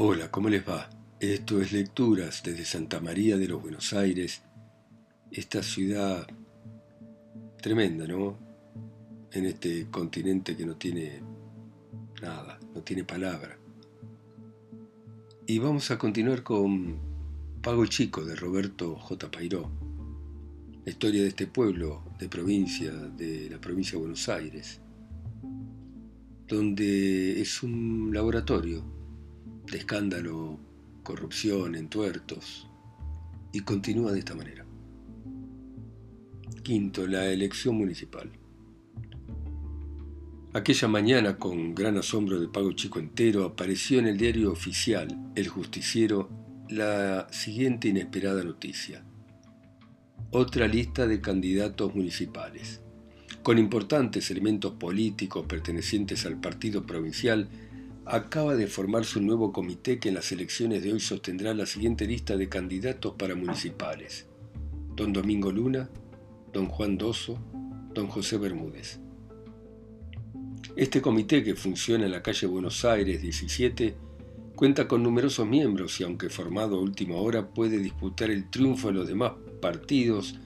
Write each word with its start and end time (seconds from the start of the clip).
Hola, 0.00 0.30
¿cómo 0.30 0.48
les 0.48 0.62
va? 0.62 0.88
Esto 1.18 1.60
es 1.60 1.72
Lecturas 1.72 2.44
desde 2.44 2.64
Santa 2.64 3.00
María 3.00 3.36
de 3.36 3.48
los 3.48 3.60
Buenos 3.60 3.92
Aires, 3.92 4.42
esta 5.32 5.60
ciudad 5.60 6.24
tremenda, 7.60 8.06
¿no? 8.06 8.38
En 9.32 9.44
este 9.44 9.88
continente 9.90 10.56
que 10.56 10.64
no 10.64 10.76
tiene 10.76 11.20
nada, 12.22 12.60
no 12.76 12.82
tiene 12.82 13.02
palabra. 13.02 13.58
Y 15.48 15.58
vamos 15.58 15.90
a 15.90 15.98
continuar 15.98 16.44
con 16.44 17.00
Pago 17.60 17.84
Chico 17.86 18.24
de 18.24 18.36
Roberto 18.36 18.94
J. 18.94 19.28
Pairó, 19.32 19.68
la 20.84 20.92
historia 20.92 21.22
de 21.22 21.28
este 21.30 21.48
pueblo 21.48 22.04
de 22.20 22.28
provincia, 22.28 22.92
de 22.92 23.50
la 23.50 23.60
provincia 23.60 23.94
de 23.94 23.98
Buenos 23.98 24.28
Aires, 24.28 24.80
donde 26.46 27.40
es 27.40 27.64
un 27.64 28.12
laboratorio 28.14 28.97
de 29.70 29.78
escándalo, 29.78 30.58
corrupción, 31.02 31.74
entuertos, 31.74 32.68
y 33.52 33.60
continúa 33.60 34.12
de 34.12 34.20
esta 34.20 34.34
manera. 34.34 34.64
Quinto, 36.62 37.06
la 37.06 37.26
elección 37.26 37.76
municipal. 37.76 38.30
Aquella 40.54 40.88
mañana, 40.88 41.36
con 41.36 41.74
gran 41.74 41.96
asombro 41.98 42.40
de 42.40 42.48
Pago 42.48 42.72
Chico 42.72 42.98
entero, 42.98 43.44
apareció 43.44 43.98
en 43.98 44.06
el 44.06 44.18
diario 44.18 44.50
oficial 44.50 45.08
El 45.34 45.48
Justiciero 45.48 46.28
la 46.68 47.28
siguiente 47.30 47.88
inesperada 47.88 48.44
noticia. 48.44 49.02
Otra 50.30 50.68
lista 50.68 51.06
de 51.06 51.20
candidatos 51.20 51.94
municipales, 51.94 52.80
con 53.42 53.58
importantes 53.58 54.30
elementos 54.30 54.72
políticos 54.74 55.46
pertenecientes 55.46 56.26
al 56.26 56.38
partido 56.38 56.84
provincial 56.84 57.48
acaba 58.10 58.56
de 58.56 58.66
formarse 58.66 59.18
un 59.18 59.26
nuevo 59.26 59.52
comité 59.52 59.98
que 59.98 60.08
en 60.08 60.14
las 60.14 60.32
elecciones 60.32 60.82
de 60.82 60.92
hoy 60.92 61.00
sostendrá 61.00 61.52
la 61.52 61.66
siguiente 61.66 62.06
lista 62.06 62.38
de 62.38 62.48
candidatos 62.48 63.14
para 63.18 63.34
municipales. 63.34 64.26
Don 64.96 65.12
Domingo 65.12 65.52
Luna, 65.52 65.90
don 66.52 66.68
Juan 66.68 66.96
Doso, 66.96 67.38
don 67.92 68.06
José 68.08 68.38
Bermúdez. 68.38 68.98
Este 70.74 71.02
comité, 71.02 71.44
que 71.44 71.54
funciona 71.54 72.06
en 72.06 72.12
la 72.12 72.22
calle 72.22 72.46
Buenos 72.46 72.84
Aires 72.86 73.20
17, 73.20 73.94
cuenta 74.54 74.88
con 74.88 75.02
numerosos 75.02 75.46
miembros 75.46 76.00
y 76.00 76.04
aunque 76.04 76.30
formado 76.30 76.76
a 76.76 76.80
última 76.80 77.16
hora 77.16 77.48
puede 77.48 77.78
disputar 77.78 78.30
el 78.30 78.48
triunfo 78.48 78.88
de 78.88 78.94
los 78.94 79.08
demás 79.08 79.32
partidos 79.60 80.36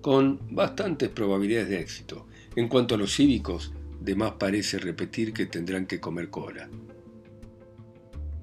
con 0.00 0.38
bastantes 0.50 1.08
probabilidades 1.08 1.70
de 1.70 1.80
éxito. 1.80 2.26
En 2.54 2.68
cuanto 2.68 2.94
a 2.94 2.98
los 2.98 3.16
cívicos, 3.16 3.72
de 4.00 4.14
más 4.14 4.32
parece 4.32 4.78
repetir 4.78 5.32
que 5.32 5.46
tendrán 5.46 5.86
que 5.86 6.00
comer 6.00 6.30
cola. 6.30 6.68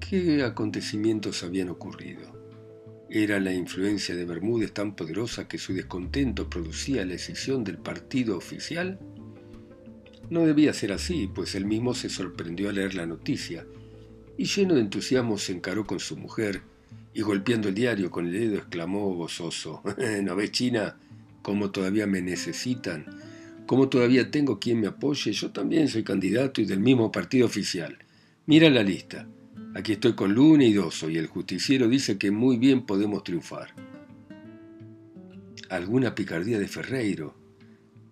¿Qué 0.00 0.42
acontecimientos 0.42 1.42
habían 1.42 1.68
ocurrido? 1.68 2.38
¿Era 3.10 3.40
la 3.40 3.52
influencia 3.52 4.14
de 4.14 4.24
Bermúdez 4.24 4.72
tan 4.72 4.94
poderosa 4.94 5.48
que 5.48 5.58
su 5.58 5.72
descontento 5.72 6.48
producía 6.48 7.04
la 7.04 7.12
decisión 7.12 7.64
del 7.64 7.78
partido 7.78 8.36
oficial? 8.36 8.98
No 10.30 10.46
debía 10.46 10.72
ser 10.72 10.92
así, 10.92 11.28
pues 11.34 11.54
él 11.54 11.64
mismo 11.64 11.94
se 11.94 12.10
sorprendió 12.10 12.68
al 12.68 12.76
leer 12.76 12.94
la 12.94 13.06
noticia, 13.06 13.66
y 14.36 14.44
lleno 14.44 14.74
de 14.74 14.82
entusiasmo 14.82 15.38
se 15.38 15.52
encaró 15.52 15.86
con 15.86 16.00
su 16.00 16.16
mujer, 16.16 16.62
y 17.14 17.22
golpeando 17.22 17.68
el 17.68 17.74
diario 17.74 18.10
con 18.10 18.26
el 18.26 18.32
dedo 18.32 18.56
exclamó 18.56 19.14
gozoso, 19.14 19.82
¿No 20.22 20.36
ves, 20.36 20.52
China? 20.52 20.98
¿Cómo 21.42 21.70
todavía 21.70 22.06
me 22.06 22.20
necesitan? 22.20 23.06
¿Cómo 23.66 23.88
todavía 23.88 24.30
tengo 24.30 24.58
quien 24.58 24.80
me 24.80 24.86
apoye? 24.86 25.32
Yo 25.32 25.50
también 25.50 25.88
soy 25.88 26.04
candidato 26.04 26.60
y 26.60 26.66
del 26.66 26.80
mismo 26.80 27.10
partido 27.10 27.46
oficial. 27.46 27.98
Mira 28.46 28.70
la 28.70 28.82
lista. 28.82 29.28
Aquí 29.74 29.92
estoy 29.92 30.14
con 30.14 30.32
Luna 30.32 30.64
y 30.64 30.72
Doso 30.72 31.10
y 31.10 31.18
el 31.18 31.26
justiciero 31.26 31.88
dice 31.88 32.18
que 32.18 32.30
muy 32.30 32.56
bien 32.56 32.86
podemos 32.86 33.22
triunfar. 33.22 33.74
Alguna 35.68 36.14
picardía 36.14 36.58
de 36.58 36.66
Ferreiro. 36.66 37.36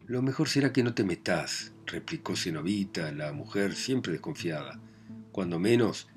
Lo 0.07 0.23
mejor 0.23 0.49
será 0.49 0.73
que 0.73 0.83
no 0.83 0.95
te 0.95 1.03
metas, 1.03 1.73
replicó 1.87 2.37
Cenovita, 2.37 3.11
la 3.11 3.33
mujer 3.33 3.75
siempre 3.75 4.13
desconfiada. 4.13 4.81
Cuando 5.33 5.59
menos 5.59 6.09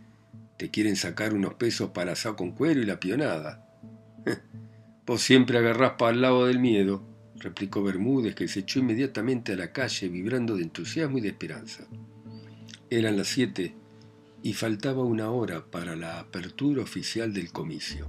te 0.57 0.69
quieren 0.69 0.97
sacar 0.97 1.33
unos 1.33 1.53
pesos 1.53 1.91
para 1.91 2.11
asar 2.11 2.35
con 2.35 2.51
cuero 2.51 2.81
y 2.81 2.85
la 2.85 2.99
pionada. 2.99 3.65
Vos 5.05 5.21
siempre 5.21 5.57
agarrás 5.57 5.93
para 5.97 6.11
el 6.11 6.21
lado 6.21 6.45
del 6.47 6.59
miedo, 6.59 7.07
replicó 7.35 7.81
Bermúdez, 7.81 8.35
que 8.35 8.49
se 8.49 8.59
echó 8.59 8.79
inmediatamente 8.79 9.53
a 9.53 9.55
la 9.55 9.71
calle, 9.71 10.09
vibrando 10.09 10.57
de 10.57 10.63
entusiasmo 10.63 11.17
y 11.17 11.21
de 11.21 11.29
esperanza. 11.29 11.87
Eran 12.89 13.15
las 13.15 13.29
siete 13.29 13.73
y 14.41 14.53
faltaba 14.53 15.03
una 15.03 15.31
hora 15.31 15.65
para 15.69 15.95
la 15.95 16.19
apertura 16.19 16.81
oficial 16.81 17.33
del 17.33 17.51
comicio. 17.51 18.07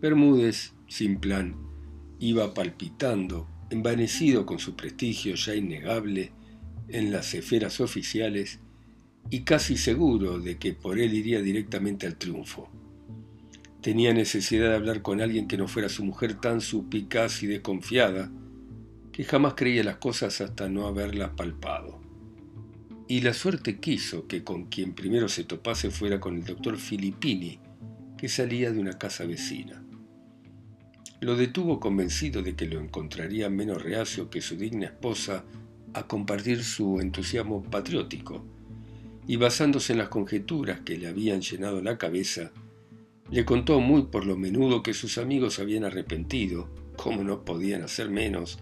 Bermúdez, 0.00 0.74
sin 0.88 1.18
plan, 1.18 1.56
iba 2.18 2.54
palpitando, 2.54 3.48
envanecido 3.70 4.46
con 4.46 4.58
su 4.58 4.76
prestigio 4.76 5.34
ya 5.34 5.54
innegable 5.54 6.32
en 6.88 7.10
las 7.10 7.34
esferas 7.34 7.80
oficiales 7.80 8.60
y 9.30 9.42
casi 9.42 9.76
seguro 9.76 10.38
de 10.38 10.58
que 10.58 10.72
por 10.72 10.98
él 10.98 11.14
iría 11.14 11.40
directamente 11.40 12.06
al 12.06 12.16
triunfo. 12.16 12.70
Tenía 13.82 14.14
necesidad 14.14 14.70
de 14.70 14.76
hablar 14.76 15.02
con 15.02 15.20
alguien 15.20 15.48
que 15.48 15.56
no 15.56 15.68
fuera 15.68 15.88
su 15.88 16.04
mujer 16.04 16.34
tan 16.34 16.60
supicaz 16.60 17.42
y 17.42 17.46
desconfiada, 17.46 18.30
que 19.12 19.24
jamás 19.24 19.54
creía 19.54 19.82
las 19.82 19.96
cosas 19.96 20.40
hasta 20.40 20.68
no 20.68 20.86
haberlas 20.86 21.30
palpado. 21.30 22.05
Y 23.08 23.20
la 23.20 23.34
suerte 23.34 23.78
quiso 23.78 24.26
que 24.26 24.42
con 24.42 24.66
quien 24.66 24.92
primero 24.92 25.28
se 25.28 25.44
topase 25.44 25.90
fuera 25.90 26.18
con 26.18 26.36
el 26.36 26.44
doctor 26.44 26.76
Filippini, 26.76 27.60
que 28.18 28.28
salía 28.28 28.72
de 28.72 28.80
una 28.80 28.98
casa 28.98 29.24
vecina. 29.24 29.84
Lo 31.20 31.36
detuvo 31.36 31.78
convencido 31.78 32.42
de 32.42 32.56
que 32.56 32.66
lo 32.66 32.80
encontraría 32.80 33.48
menos 33.48 33.80
reacio 33.80 34.28
que 34.28 34.40
su 34.40 34.56
digna 34.56 34.86
esposa 34.86 35.44
a 35.94 36.06
compartir 36.08 36.64
su 36.64 37.00
entusiasmo 37.00 37.62
patriótico, 37.62 38.44
y 39.26 39.36
basándose 39.36 39.92
en 39.92 39.98
las 39.98 40.08
conjeturas 40.08 40.80
que 40.80 40.98
le 40.98 41.06
habían 41.06 41.40
llenado 41.40 41.80
la 41.82 41.98
cabeza, 41.98 42.50
le 43.30 43.44
contó 43.44 43.80
muy 43.80 44.02
por 44.02 44.26
lo 44.26 44.36
menudo 44.36 44.82
que 44.82 44.94
sus 44.94 45.16
amigos 45.18 45.58
habían 45.58 45.84
arrepentido, 45.84 46.68
como 46.96 47.24
no 47.24 47.44
podían 47.44 47.82
hacer 47.82 48.10
menos, 48.10 48.58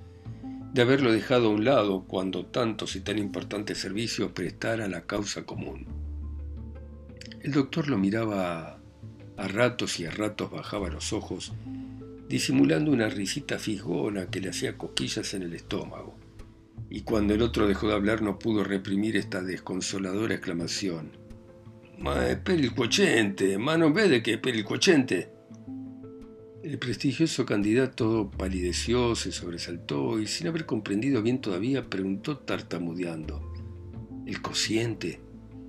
de 0.74 0.82
haberlo 0.82 1.12
dejado 1.12 1.46
a 1.46 1.50
un 1.50 1.64
lado 1.64 2.02
cuando 2.02 2.46
tantos 2.46 2.96
y 2.96 3.00
tan 3.00 3.16
importantes 3.16 3.78
servicios 3.78 4.32
prestara 4.32 4.86
a 4.86 4.88
la 4.88 5.02
causa 5.02 5.44
común. 5.44 5.86
El 7.42 7.52
doctor 7.52 7.88
lo 7.88 7.96
miraba 7.96 8.80
a 9.36 9.48
ratos 9.48 10.00
y 10.00 10.06
a 10.06 10.10
ratos 10.10 10.50
bajaba 10.50 10.88
los 10.88 11.12
ojos, 11.12 11.52
disimulando 12.28 12.90
una 12.90 13.08
risita 13.08 13.60
fisgona 13.60 14.26
que 14.26 14.40
le 14.40 14.48
hacía 14.48 14.76
cosquillas 14.76 15.32
en 15.34 15.42
el 15.42 15.54
estómago. 15.54 16.16
Y 16.90 17.02
cuando 17.02 17.34
el 17.34 17.42
otro 17.42 17.68
dejó 17.68 17.86
de 17.86 17.94
hablar 17.94 18.22
no 18.22 18.40
pudo 18.40 18.64
reprimir 18.64 19.16
esta 19.16 19.42
desconsoladora 19.42 20.34
exclamación. 20.34 21.12
Ma 22.00 22.28
es 22.28 22.38
per 22.38 22.58
il 22.58 22.74
quociente, 22.74 23.56
ma 23.56 23.76
non 23.76 23.92
vede 23.92 24.20
quociente. 24.64 25.33
El 26.64 26.78
prestigioso 26.78 27.44
candidato 27.44 28.30
palideció, 28.38 29.14
se 29.16 29.32
sobresaltó 29.32 30.18
y 30.18 30.26
sin 30.26 30.46
haber 30.46 30.64
comprendido 30.64 31.20
bien 31.20 31.42
todavía 31.42 31.90
preguntó 31.90 32.38
tartamudeando. 32.38 33.52
¿El 34.24 34.40
cociente? 34.40 35.20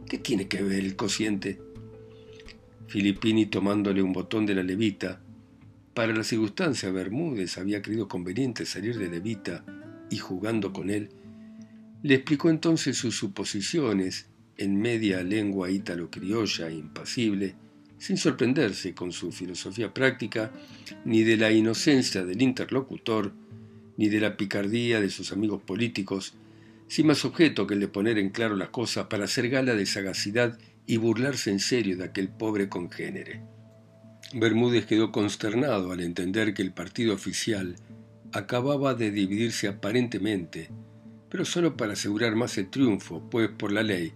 ¿Qué 0.07 0.19
tiene 0.19 0.47
que 0.47 0.63
ver 0.63 0.79
el 0.85 0.95
cociente? 0.95 1.59
Filippini 2.87 3.47
tomándole 3.47 4.01
un 4.01 4.13
botón 4.13 4.45
de 4.45 4.55
la 4.55 4.63
levita. 4.63 5.21
Para 5.93 6.13
la 6.13 6.23
circunstancia 6.23 6.89
Bermúdez 6.91 7.57
había 7.57 7.81
creído 7.81 8.07
conveniente 8.07 8.65
salir 8.65 8.97
de 8.97 9.09
levita 9.09 9.65
y 10.09 10.15
jugando 10.15 10.71
con 10.71 10.89
él, 10.89 11.09
le 12.03 12.15
explicó 12.15 12.49
entonces 12.49 12.95
sus 12.95 13.17
suposiciones 13.17 14.29
en 14.55 14.79
media 14.79 15.21
lengua 15.23 15.69
ítalo-criolla 15.69 16.71
impasible 16.71 17.57
sin 18.05 18.17
sorprenderse 18.17 18.93
con 18.93 19.11
su 19.11 19.31
filosofía 19.31 19.91
práctica, 19.91 20.51
ni 21.05 21.23
de 21.23 21.37
la 21.37 21.51
inocencia 21.51 22.23
del 22.23 22.39
interlocutor, 22.39 23.33
ni 23.97 24.09
de 24.09 24.19
la 24.19 24.37
picardía 24.37 25.01
de 25.01 25.09
sus 25.09 25.31
amigos 25.31 25.63
políticos, 25.63 26.35
sin 26.87 27.07
más 27.07 27.25
objeto 27.25 27.65
que 27.65 27.73
el 27.73 27.79
de 27.79 27.87
poner 27.87 28.19
en 28.19 28.29
claro 28.29 28.55
las 28.55 28.69
cosas 28.69 29.07
para 29.07 29.25
hacer 29.25 29.49
gala 29.49 29.73
de 29.73 29.87
sagacidad 29.87 30.59
y 30.85 30.97
burlarse 30.97 31.49
en 31.49 31.59
serio 31.59 31.97
de 31.97 32.03
aquel 32.03 32.29
pobre 32.29 32.69
congénere. 32.69 33.41
Bermúdez 34.35 34.85
quedó 34.85 35.11
consternado 35.11 35.91
al 35.91 36.01
entender 36.01 36.53
que 36.53 36.61
el 36.61 36.73
partido 36.73 37.15
oficial 37.15 37.75
acababa 38.33 38.93
de 38.93 39.09
dividirse 39.09 39.67
aparentemente, 39.67 40.69
pero 41.27 41.43
solo 41.43 41.75
para 41.75 41.93
asegurar 41.93 42.35
más 42.35 42.55
el 42.59 42.69
triunfo, 42.69 43.27
pues 43.31 43.49
por 43.49 43.71
la 43.71 43.81
ley 43.81 44.13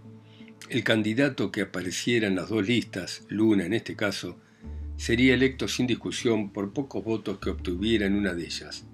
el 0.68 0.84
candidato 0.84 1.52
que 1.52 1.62
apareciera 1.62 2.28
en 2.28 2.36
las 2.36 2.50
dos 2.50 2.68
listas, 2.68 3.24
Luna 3.30 3.66
en 3.66 3.74
este 3.74 3.96
caso, 3.96 4.40
sería 4.98 5.34
electo 5.34 5.68
sin 5.68 5.88
discusión 5.88 6.52
por 6.52 6.74
pocos 6.74 7.04
votos 7.04 7.40
que 7.40 7.50
obtuviera 7.50 8.06
en 8.06 8.16
una 8.16 8.34
de 8.34 8.44
ellas. 8.44 8.86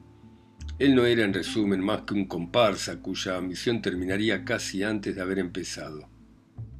Él 0.78 0.94
no 0.94 1.06
era 1.06 1.24
en 1.24 1.34
resumen 1.34 1.82
más 1.82 2.02
que 2.02 2.14
un 2.14 2.26
comparsa 2.26 3.02
cuya 3.02 3.40
misión 3.42 3.82
terminaría 3.82 4.44
casi 4.46 4.84
antes 4.84 5.16
de 5.16 5.22
haber 5.22 5.40
empezado. 5.40 6.08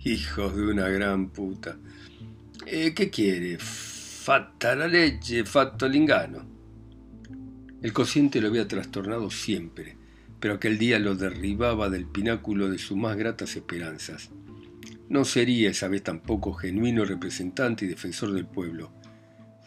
Hijos 0.04 0.56
de 0.56 0.68
una 0.68 0.90
gran 0.90 1.30
puta. 1.30 1.78
Eh, 2.66 2.94
¿Qué 2.94 3.10
quiere? 3.10 3.58
Fatta 3.58 4.76
la 4.76 4.88
leche, 4.88 5.46
fatto 5.46 5.88
l'ingano. 5.88 6.46
El 7.82 7.94
cociente 7.94 8.42
lo 8.42 8.48
había 8.48 8.68
trastornado 8.68 9.30
siempre, 9.30 9.98
pero 10.40 10.56
aquel 10.56 10.78
día 10.78 11.00
lo 11.00 11.16
derribaba 11.16 11.90
del 11.90 12.06
pináculo 12.06 12.70
de 12.70 12.78
sus 12.78 12.98
más 12.98 13.16
gratas 13.16 13.56
esperanzas. 13.56 14.30
No 15.10 15.26
sería 15.26 15.70
esa 15.70 15.88
vez 15.88 16.04
tampoco 16.04 16.54
genuino 16.54 17.06
representante 17.06 17.86
y 17.86 17.88
defensor 17.88 18.34
del 18.34 18.46
pueblo. 18.46 18.92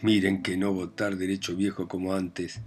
Miren 0.03 0.43
que 0.43 0.57
no 0.57 0.73
votar 0.73 1.17
derecho 1.17 1.57
viejo 1.57 1.89
como 1.89 2.15
antes. 2.15 2.61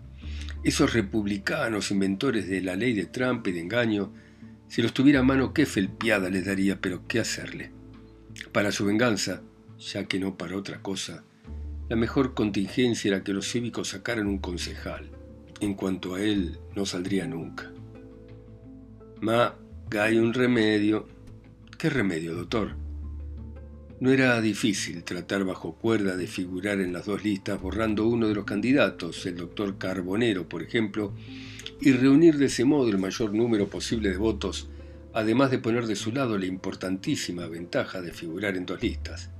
Esos 0.63 0.93
republicanos 0.93 1.91
inventores 1.91 2.47
de 2.47 2.61
la 2.61 2.75
ley 2.75 2.93
de 2.93 3.05
trampa 3.05 3.49
y 3.49 3.53
de 3.53 3.61
engaño, 3.61 4.13
si 4.67 4.81
los 4.81 4.93
tuviera 4.93 5.19
a 5.19 5.23
mano 5.23 5.53
qué 5.53 5.65
felpiada 5.65 6.29
les 6.29 6.45
daría, 6.45 6.79
pero 6.79 7.07
qué 7.07 7.19
hacerle. 7.19 7.71
Para 8.51 8.71
su 8.71 8.85
venganza, 8.85 9.41
ya 9.77 10.05
que 10.05 10.19
no 10.19 10.37
para 10.37 10.55
otra 10.55 10.81
cosa, 10.81 11.23
la 11.89 11.95
mejor 11.97 12.33
contingencia 12.33 13.09
era 13.09 13.23
que 13.23 13.33
los 13.33 13.51
cívicos 13.51 13.89
sacaran 13.89 14.27
un 14.27 14.37
concejal. 14.37 15.09
En 15.59 15.73
cuanto 15.73 16.15
a 16.15 16.21
él, 16.21 16.57
no 16.75 16.85
saldría 16.85 17.27
nunca. 17.27 17.71
Ma, 19.19 19.55
hay 19.99 20.17
un 20.17 20.33
remedio. 20.33 21.07
¿Qué 21.81 21.89
remedio, 21.89 22.35
doctor? 22.35 22.75
No 23.99 24.11
era 24.11 24.39
difícil 24.39 25.03
tratar 25.03 25.43
bajo 25.45 25.73
cuerda 25.73 26.15
de 26.15 26.27
figurar 26.27 26.79
en 26.79 26.93
las 26.93 27.07
dos 27.07 27.23
listas 27.23 27.59
borrando 27.59 28.07
uno 28.07 28.27
de 28.27 28.35
los 28.35 28.45
candidatos, 28.45 29.25
el 29.25 29.37
doctor 29.37 29.79
Carbonero, 29.79 30.47
por 30.47 30.61
ejemplo, 30.61 31.11
y 31.81 31.91
reunir 31.93 32.37
de 32.37 32.45
ese 32.45 32.65
modo 32.65 32.87
el 32.87 32.99
mayor 32.99 33.33
número 33.33 33.67
posible 33.67 34.11
de 34.11 34.17
votos, 34.17 34.69
además 35.11 35.49
de 35.49 35.57
poner 35.57 35.87
de 35.87 35.95
su 35.95 36.11
lado 36.11 36.37
la 36.37 36.45
importantísima 36.45 37.47
ventaja 37.47 37.99
de 37.99 38.13
figurar 38.13 38.57
en 38.57 38.67
dos 38.67 38.79
listas. 38.79 39.31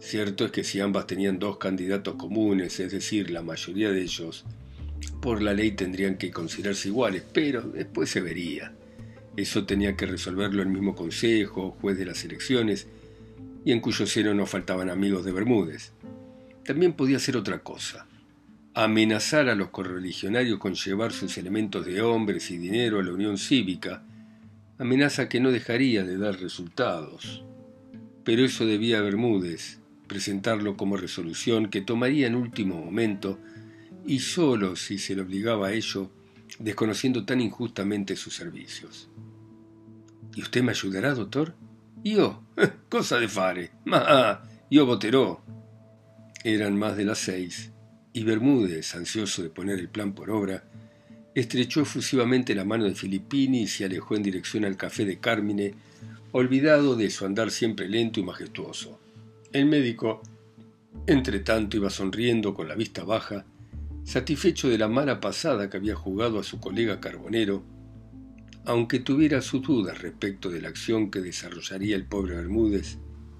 Cierto 0.00 0.46
es 0.46 0.50
que 0.50 0.64
si 0.64 0.80
ambas 0.80 1.06
tenían 1.06 1.38
dos 1.38 1.58
candidatos 1.58 2.16
comunes, 2.16 2.80
es 2.80 2.90
decir, 2.90 3.30
la 3.30 3.42
mayoría 3.42 3.92
de 3.92 4.02
ellos, 4.02 4.44
por 5.22 5.40
la 5.40 5.54
ley 5.54 5.70
tendrían 5.76 6.18
que 6.18 6.32
considerarse 6.32 6.88
iguales, 6.88 7.22
pero 7.32 7.62
después 7.62 8.10
se 8.10 8.20
vería. 8.20 8.75
Eso 9.36 9.66
tenía 9.66 9.96
que 9.96 10.06
resolverlo 10.06 10.62
el 10.62 10.68
mismo 10.68 10.94
Consejo, 10.94 11.76
juez 11.80 11.98
de 11.98 12.06
las 12.06 12.24
elecciones, 12.24 12.86
y 13.64 13.72
en 13.72 13.80
cuyo 13.80 14.06
seno 14.06 14.32
no 14.32 14.46
faltaban 14.46 14.90
amigos 14.90 15.24
de 15.24 15.32
Bermúdez. 15.32 15.92
También 16.64 16.94
podía 16.94 17.18
hacer 17.18 17.36
otra 17.36 17.60
cosa, 17.60 18.06
amenazar 18.74 19.48
a 19.48 19.54
los 19.54 19.68
correligionarios 19.68 20.58
con 20.58 20.74
llevar 20.74 21.12
sus 21.12 21.36
elementos 21.38 21.84
de 21.84 22.00
hombres 22.00 22.50
y 22.50 22.56
dinero 22.56 23.00
a 23.00 23.02
la 23.02 23.12
Unión 23.12 23.38
Cívica, 23.38 24.02
amenaza 24.78 25.28
que 25.28 25.40
no 25.40 25.50
dejaría 25.50 26.04
de 26.04 26.18
dar 26.18 26.40
resultados. 26.40 27.44
Pero 28.24 28.44
eso 28.44 28.66
debía 28.66 29.00
Bermúdez 29.00 29.80
presentarlo 30.06 30.76
como 30.76 30.96
resolución 30.96 31.68
que 31.68 31.80
tomaría 31.80 32.26
en 32.26 32.36
último 32.36 32.76
momento, 32.76 33.38
y 34.06 34.20
sólo 34.20 34.76
si 34.76 34.98
se 34.98 35.16
le 35.16 35.22
obligaba 35.22 35.68
a 35.68 35.72
ello, 35.72 36.10
desconociendo 36.58 37.24
tan 37.24 37.40
injustamente 37.40 38.16
sus 38.16 38.34
servicios. 38.34 39.08
¿Y 40.34 40.42
usted 40.42 40.62
me 40.62 40.72
ayudará, 40.72 41.14
doctor? 41.14 41.54
Yo, 42.04 42.42
cosa 42.88 43.18
de 43.18 43.28
fare. 43.28 43.70
Ma, 43.84 44.42
yo 44.70 44.86
voteró. 44.86 45.40
Eran 46.44 46.78
más 46.78 46.96
de 46.96 47.04
las 47.04 47.18
seis, 47.18 47.72
y 48.12 48.22
Bermúdez, 48.22 48.94
ansioso 48.94 49.42
de 49.42 49.50
poner 49.50 49.78
el 49.78 49.88
plan 49.88 50.12
por 50.12 50.30
obra, 50.30 50.64
estrechó 51.34 51.82
efusivamente 51.82 52.54
la 52.54 52.64
mano 52.64 52.84
de 52.84 52.94
Filippini 52.94 53.62
y 53.62 53.66
se 53.66 53.84
alejó 53.84 54.16
en 54.16 54.22
dirección 54.22 54.64
al 54.64 54.76
café 54.76 55.04
de 55.04 55.18
Carmine, 55.18 55.74
olvidado 56.32 56.96
de 56.96 57.10
su 57.10 57.26
andar 57.26 57.50
siempre 57.50 57.88
lento 57.88 58.20
y 58.20 58.22
majestuoso. 58.22 58.98
El 59.52 59.66
médico, 59.66 60.22
entre 61.06 61.40
tanto, 61.40 61.76
iba 61.76 61.90
sonriendo 61.90 62.54
con 62.54 62.68
la 62.68 62.74
vista 62.74 63.04
baja, 63.04 63.44
satisfecho 64.06 64.68
de 64.68 64.78
la 64.78 64.86
mala 64.86 65.20
pasada 65.20 65.68
que 65.68 65.76
había 65.76 65.96
jugado 65.96 66.38
a 66.38 66.44
su 66.44 66.60
colega 66.60 67.00
Carbonero, 67.00 67.64
aunque 68.64 69.00
tuviera 69.00 69.42
sus 69.42 69.62
dudas 69.62 70.00
respecto 70.00 70.48
de 70.48 70.60
la 70.60 70.68
acción 70.68 71.10
que 71.10 71.20
desarrollaría 71.20 71.96
el 71.96 72.06
pobre 72.06 72.36
Bermúdez, 72.36 72.98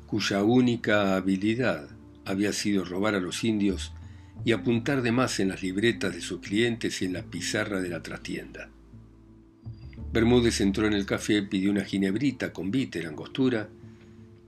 cuya 0.08 0.42
única 0.42 1.14
habilidad 1.14 1.88
había 2.24 2.52
sido 2.52 2.84
robar 2.84 3.14
a 3.14 3.20
los 3.20 3.44
indios 3.44 3.92
y 4.44 4.50
apuntar 4.50 5.02
de 5.02 5.12
más 5.12 5.38
en 5.38 5.48
las 5.48 5.62
libretas 5.62 6.12
de 6.12 6.20
sus 6.20 6.40
clientes 6.40 7.00
y 7.00 7.04
en 7.04 7.12
la 7.12 7.22
pizarra 7.22 7.80
de 7.80 7.88
la 7.88 8.02
trastienda. 8.02 8.68
Bermúdez 10.12 10.60
entró 10.60 10.88
en 10.88 10.94
el 10.94 11.06
café, 11.06 11.42
pidió 11.42 11.70
una 11.70 11.84
ginebrita 11.84 12.52
con 12.52 12.72
bitter, 12.72 13.06
angostura, 13.06 13.68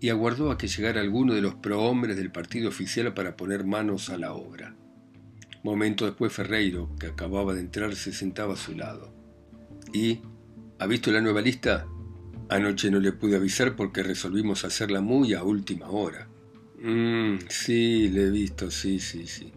y 0.00 0.08
aguardó 0.08 0.50
a 0.50 0.58
que 0.58 0.66
llegara 0.66 1.00
alguno 1.00 1.34
de 1.34 1.42
los 1.42 1.54
prohombres 1.54 2.16
del 2.16 2.32
partido 2.32 2.68
oficial 2.68 3.14
para 3.14 3.36
poner 3.36 3.64
manos 3.64 4.10
a 4.10 4.18
la 4.18 4.32
obra. 4.32 4.77
Momento 5.62 6.04
después 6.06 6.32
Ferreiro, 6.32 6.90
que 6.98 7.08
acababa 7.08 7.54
de 7.54 7.60
entrar, 7.60 7.94
se 7.96 8.12
sentaba 8.12 8.54
a 8.54 8.56
su 8.56 8.74
lado. 8.74 9.12
¿Y? 9.92 10.20
¿Ha 10.78 10.86
visto 10.86 11.10
la 11.10 11.20
nueva 11.20 11.40
lista? 11.40 11.86
Anoche 12.48 12.90
no 12.90 13.00
le 13.00 13.12
pude 13.12 13.36
avisar 13.36 13.76
porque 13.76 14.02
resolvimos 14.02 14.64
hacerla 14.64 15.00
muy 15.00 15.34
a 15.34 15.42
última 15.42 15.90
hora. 15.90 16.28
Mmm, 16.80 17.38
sí, 17.48 18.08
le 18.08 18.26
he 18.26 18.30
visto, 18.30 18.70
sí, 18.70 19.00
sí, 19.00 19.26
sí. 19.26 19.52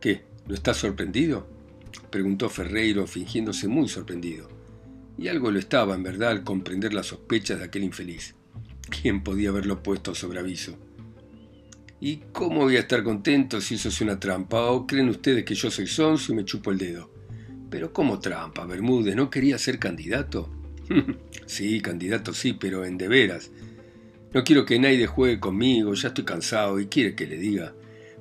¿Qué? 0.00 0.24
¿No 0.46 0.54
estás 0.54 0.78
sorprendido? 0.78 1.46
Preguntó 2.10 2.48
Ferreiro, 2.48 3.06
fingiéndose 3.06 3.68
muy 3.68 3.88
sorprendido. 3.88 4.48
Y 5.18 5.28
algo 5.28 5.50
lo 5.50 5.58
estaba, 5.58 5.94
en 5.94 6.02
verdad, 6.02 6.30
al 6.30 6.44
comprender 6.44 6.94
las 6.94 7.06
sospechas 7.06 7.58
de 7.58 7.66
aquel 7.66 7.84
infeliz. 7.84 8.34
¿Quién 8.88 9.22
podía 9.22 9.50
haberlo 9.50 9.82
puesto 9.82 10.14
sobre 10.14 10.38
aviso? 10.38 10.78
¿Y 12.00 12.18
cómo 12.32 12.60
voy 12.60 12.76
a 12.76 12.80
estar 12.80 13.02
contento 13.02 13.60
si 13.60 13.74
eso 13.74 13.88
es 13.88 14.00
una 14.00 14.20
trampa? 14.20 14.70
¿O 14.70 14.86
creen 14.86 15.08
ustedes 15.08 15.44
que 15.44 15.56
yo 15.56 15.68
soy 15.68 15.88
sonso 15.88 16.32
y 16.32 16.36
me 16.36 16.44
chupo 16.44 16.70
el 16.70 16.78
dedo? 16.78 17.10
Pero 17.70 17.92
¿cómo 17.92 18.20
trampa, 18.20 18.64
Bermúdez? 18.66 19.16
¿No 19.16 19.30
quería 19.30 19.58
ser 19.58 19.80
candidato? 19.80 20.48
sí, 21.46 21.80
candidato 21.80 22.32
sí, 22.32 22.52
pero 22.52 22.84
en 22.84 22.98
de 22.98 23.08
veras. 23.08 23.50
No 24.32 24.44
quiero 24.44 24.64
que 24.64 24.78
nadie 24.78 25.08
juegue 25.08 25.40
conmigo, 25.40 25.92
ya 25.94 26.08
estoy 26.08 26.24
cansado 26.24 26.78
y 26.78 26.86
quiere 26.86 27.16
que 27.16 27.26
le 27.26 27.36
diga. 27.36 27.74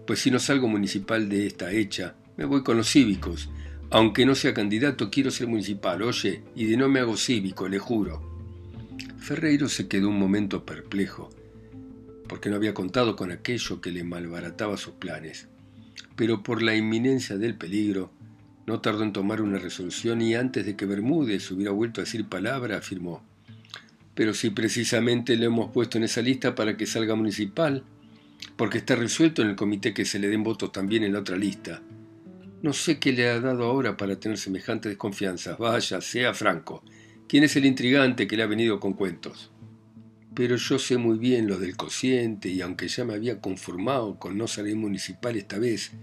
Pues 0.08 0.20
si 0.20 0.32
no 0.32 0.40
salgo 0.40 0.68
municipal 0.68 1.30
de 1.30 1.46
esta 1.46 1.72
hecha, 1.72 2.16
me 2.36 2.46
voy 2.46 2.64
con 2.64 2.78
los 2.78 2.90
cívicos. 2.90 3.50
Aunque 3.92 4.26
no 4.26 4.34
sea 4.34 4.56
candidato, 4.56 5.12
quiero 5.12 5.30
ser 5.30 5.48
municipal, 5.48 6.02
oye, 6.02 6.42
y 6.56 6.66
de 6.66 6.78
no 6.78 6.90
me 6.90 7.00
hago 7.00 7.16
cívico, 7.16 7.68
le 7.68 7.78
juro. 7.78 8.24
Ferreiro 9.20 9.70
se 9.70 9.88
quedó 9.88 10.10
un 10.10 10.18
momento 10.18 10.66
perplejo 10.66 11.30
porque 12.28 12.50
no 12.50 12.56
había 12.56 12.74
contado 12.74 13.16
con 13.16 13.32
aquello 13.32 13.82
que 13.82 13.92
le 13.92 14.04
malbarataba 14.04 14.78
sus 14.78 14.94
planes. 14.96 15.48
Pero 16.16 16.44
por 16.44 16.62
la 16.62 16.76
inminencia 16.76 17.38
del 17.38 17.56
peligro, 17.56 18.12
no 18.66 18.82
tardó 18.82 19.04
en 19.04 19.14
tomar 19.14 19.42
una 19.42 19.60
resolución 19.60 20.22
y 20.22 20.36
antes 20.36 20.66
de 20.66 20.76
que 20.76 20.86
Bermúdez 20.86 21.50
hubiera 21.52 21.72
vuelto 21.72 22.02
a 22.02 22.04
decir 22.04 22.26
palabra, 22.26 22.78
afirmó, 22.78 23.24
pero 24.18 24.34
si 24.34 24.50
precisamente 24.50 25.38
le 25.38 25.46
hemos 25.46 25.72
puesto 25.72 26.00
en 26.00 26.04
esa 26.04 26.24
lista 26.24 26.56
para 26.56 26.76
que 26.76 26.88
salga 26.88 27.14
municipal, 27.14 27.84
porque 28.56 28.80
está 28.80 28.96
resuelto 28.96 29.44
en 29.44 29.50
el 29.50 29.56
comité 29.56 29.94
que 29.94 30.06
se 30.06 30.18
le 30.18 30.28
den 30.28 30.44
votos 30.44 30.72
también 30.72 31.04
en 31.04 31.14
la 31.14 31.20
otra 31.20 31.38
lista. 31.38 31.82
No 32.64 32.74
sé 32.74 32.98
qué 32.98 33.14
le 33.14 33.30
ha 33.30 33.40
dado 33.40 33.66
ahora 33.66 33.96
para 33.96 34.20
tener 34.20 34.40
semejante 34.40 34.90
desconfianza. 34.90 35.56
Vaya, 35.58 36.02
sea 36.02 36.34
franco. 36.34 36.84
¿Quién 37.28 37.44
es 37.44 37.56
el 37.56 37.66
intrigante 37.66 38.26
que 38.26 38.36
le 38.36 38.42
ha 38.42 38.48
venido 38.48 38.80
con 38.80 38.94
cuentos? 38.94 39.52
Pero 40.38 40.56
yo 40.56 40.78
sé 40.78 41.00
muy 41.00 41.18
bien 41.18 41.48
lo 41.48 41.58
del 41.58 41.76
cociente 41.76 42.48
y 42.48 42.62
aunque 42.62 42.88
ya 42.88 43.04
me 43.04 43.16
había 43.16 43.42
conformado 43.42 44.20
con 44.20 44.38
no 44.38 44.46
salir 44.46 44.76
municipal 44.76 45.36
esta 45.36 45.58
vez, 45.58 45.94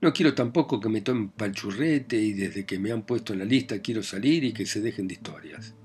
no 0.00 0.12
quiero 0.12 0.34
tampoco 0.34 0.80
que 0.80 0.88
me 0.88 1.02
tomen 1.02 1.28
palchurrete 1.28 2.20
y 2.20 2.32
desde 2.32 2.66
que 2.66 2.80
me 2.80 2.90
han 2.90 3.06
puesto 3.06 3.32
en 3.32 3.38
la 3.38 3.44
lista 3.44 3.78
quiero 3.78 4.02
salir 4.02 4.42
y 4.42 4.52
que 4.52 4.66
se 4.66 4.80
dejen 4.80 5.06
de 5.06 5.14
historias. 5.14 5.76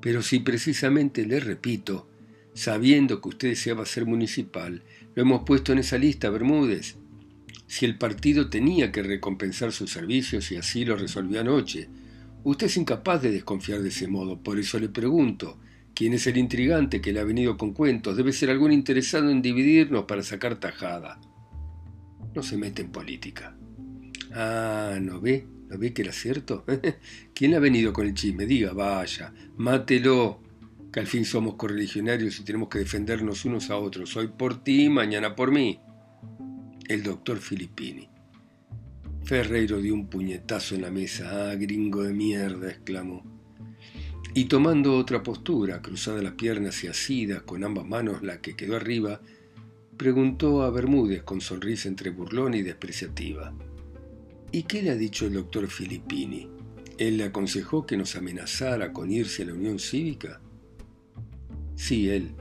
Pero 0.00 0.22
si 0.22 0.38
precisamente 0.38 1.26
le 1.26 1.40
repito, 1.40 2.08
sabiendo 2.54 3.20
que 3.20 3.30
usted 3.30 3.48
deseaba 3.48 3.84
ser 3.84 4.06
municipal, 4.06 4.84
lo 5.16 5.22
hemos 5.22 5.42
puesto 5.42 5.72
en 5.72 5.80
esa 5.80 5.98
lista, 5.98 6.30
Bermúdez. 6.30 6.94
Si 7.66 7.86
el 7.86 7.98
partido 7.98 8.50
tenía 8.50 8.92
que 8.92 9.02
recompensar 9.02 9.72
sus 9.72 9.90
servicios 9.90 10.52
y 10.52 10.56
así 10.58 10.84
lo 10.84 10.94
resolvió 10.94 11.40
anoche, 11.40 11.88
usted 12.44 12.68
es 12.68 12.76
incapaz 12.76 13.20
de 13.22 13.32
desconfiar 13.32 13.82
de 13.82 13.88
ese 13.88 14.06
modo, 14.06 14.40
por 14.40 14.60
eso 14.60 14.78
le 14.78 14.88
pregunto, 14.88 15.58
¿Quién 15.96 16.12
es 16.12 16.26
el 16.26 16.36
intrigante 16.36 17.00
que 17.00 17.10
le 17.10 17.20
ha 17.20 17.24
venido 17.24 17.56
con 17.56 17.72
cuentos? 17.72 18.18
Debe 18.18 18.30
ser 18.30 18.50
algún 18.50 18.70
interesado 18.70 19.30
en 19.30 19.40
dividirnos 19.40 20.04
para 20.04 20.22
sacar 20.22 20.60
tajada. 20.60 21.18
No 22.34 22.42
se 22.42 22.58
mete 22.58 22.82
en 22.82 22.92
política. 22.92 23.56
Ah, 24.30 24.98
¿no 25.00 25.22
ve? 25.22 25.48
¿No 25.70 25.78
ve 25.78 25.94
que 25.94 26.02
era 26.02 26.12
cierto? 26.12 26.66
¿Quién 27.34 27.54
ha 27.54 27.60
venido 27.60 27.94
con 27.94 28.06
el 28.06 28.12
chisme? 28.12 28.44
Diga, 28.44 28.74
vaya, 28.74 29.32
mátelo, 29.56 30.42
que 30.92 31.00
al 31.00 31.06
fin 31.06 31.24
somos 31.24 31.54
correligionarios 31.54 32.38
y 32.40 32.44
tenemos 32.44 32.68
que 32.68 32.80
defendernos 32.80 33.46
unos 33.46 33.70
a 33.70 33.78
otros. 33.78 34.14
Hoy 34.18 34.28
por 34.28 34.62
ti, 34.62 34.90
mañana 34.90 35.34
por 35.34 35.50
mí. 35.50 35.80
El 36.88 37.04
doctor 37.04 37.38
Filippini. 37.38 38.06
Ferreiro 39.24 39.78
dio 39.80 39.94
un 39.94 40.08
puñetazo 40.08 40.74
en 40.74 40.82
la 40.82 40.90
mesa. 40.90 41.52
Ah, 41.52 41.54
gringo 41.54 42.02
de 42.02 42.12
mierda, 42.12 42.68
exclamó 42.68 43.35
y 44.36 44.44
tomando 44.44 44.98
otra 44.98 45.22
postura, 45.22 45.80
cruzada 45.80 46.20
las 46.20 46.34
piernas 46.34 46.84
y 46.84 46.88
asida 46.88 47.40
con 47.40 47.64
ambas 47.64 47.86
manos 47.86 48.22
la 48.22 48.42
que 48.42 48.54
quedó 48.54 48.76
arriba, 48.76 49.22
preguntó 49.96 50.62
a 50.62 50.70
Bermúdez 50.70 51.22
con 51.22 51.40
sonrisa 51.40 51.88
entre 51.88 52.10
burlona 52.10 52.58
y 52.58 52.62
despreciativa. 52.62 53.54
¿Y 54.52 54.64
qué 54.64 54.82
le 54.82 54.90
ha 54.90 54.94
dicho 54.94 55.24
el 55.24 55.32
doctor 55.32 55.68
Filippini? 55.68 56.50
¿Él 56.98 57.16
le 57.16 57.24
aconsejó 57.24 57.86
que 57.86 57.96
nos 57.96 58.14
amenazara 58.14 58.92
con 58.92 59.10
irse 59.10 59.42
a 59.42 59.46
la 59.46 59.54
Unión 59.54 59.78
Cívica? 59.78 60.42
Sí, 61.74 62.10
él, 62.10 62.32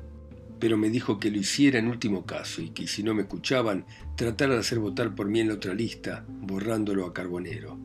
pero 0.59 0.77
me 0.77 0.89
dijo 0.89 1.17
que 1.17 1.31
lo 1.31 1.37
hiciera 1.37 1.79
en 1.79 1.87
último 1.87 2.25
caso 2.25 2.61
y 2.61 2.71
que 2.71 2.87
si 2.87 3.03
no 3.03 3.13
me 3.13 3.21
escuchaban, 3.21 3.85
tratara 4.17 4.55
de 4.55 4.59
hacer 4.59 4.79
votar 4.79 5.15
por 5.15 5.29
mí 5.29 5.39
en 5.39 5.47
la 5.47 5.53
otra 5.53 5.73
lista, 5.73 6.25
borrándolo 6.27 7.05
a 7.05 7.13
Carbonero. 7.13 7.79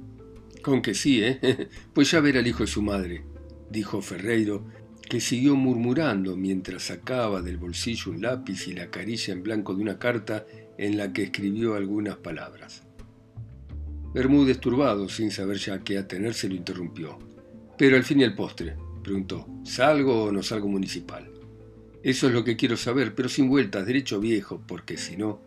Con 0.62 0.82
que 0.82 0.94
sí, 0.94 1.22
¿eh? 1.22 1.68
Pues 1.94 2.10
ya 2.10 2.18
verá 2.18 2.40
el 2.40 2.48
hijo 2.48 2.64
de 2.64 2.66
su 2.66 2.82
madre, 2.82 3.29
dijo 3.70 4.02
Ferreiro, 4.02 4.64
que 5.08 5.20
siguió 5.20 5.56
murmurando 5.56 6.36
mientras 6.36 6.84
sacaba 6.84 7.42
del 7.42 7.56
bolsillo 7.56 8.12
un 8.12 8.22
lápiz 8.22 8.68
y 8.68 8.74
la 8.74 8.90
carilla 8.90 9.32
en 9.32 9.42
blanco 9.42 9.74
de 9.74 9.82
una 9.82 9.98
carta 9.98 10.46
en 10.78 10.96
la 10.96 11.12
que 11.12 11.24
escribió 11.24 11.74
algunas 11.74 12.16
palabras. 12.16 12.82
Bermúdez, 14.12 14.58
turbado, 14.58 15.08
sin 15.08 15.30
saber 15.30 15.58
ya 15.58 15.80
qué 15.80 15.98
atenerse, 15.98 16.48
lo 16.48 16.54
interrumpió. 16.54 17.18
Pero 17.78 17.96
al 17.96 18.04
fin 18.04 18.20
y 18.20 18.24
al 18.24 18.34
postre, 18.34 18.76
preguntó, 19.02 19.46
¿salgo 19.64 20.24
o 20.24 20.32
no 20.32 20.42
salgo 20.42 20.68
municipal? 20.68 21.30
Eso 22.02 22.28
es 22.28 22.32
lo 22.32 22.44
que 22.44 22.56
quiero 22.56 22.76
saber, 22.76 23.14
pero 23.14 23.28
sin 23.28 23.48
vueltas, 23.48 23.86
derecho 23.86 24.20
viejo, 24.20 24.62
porque 24.66 24.96
si 24.96 25.16
no... 25.16 25.40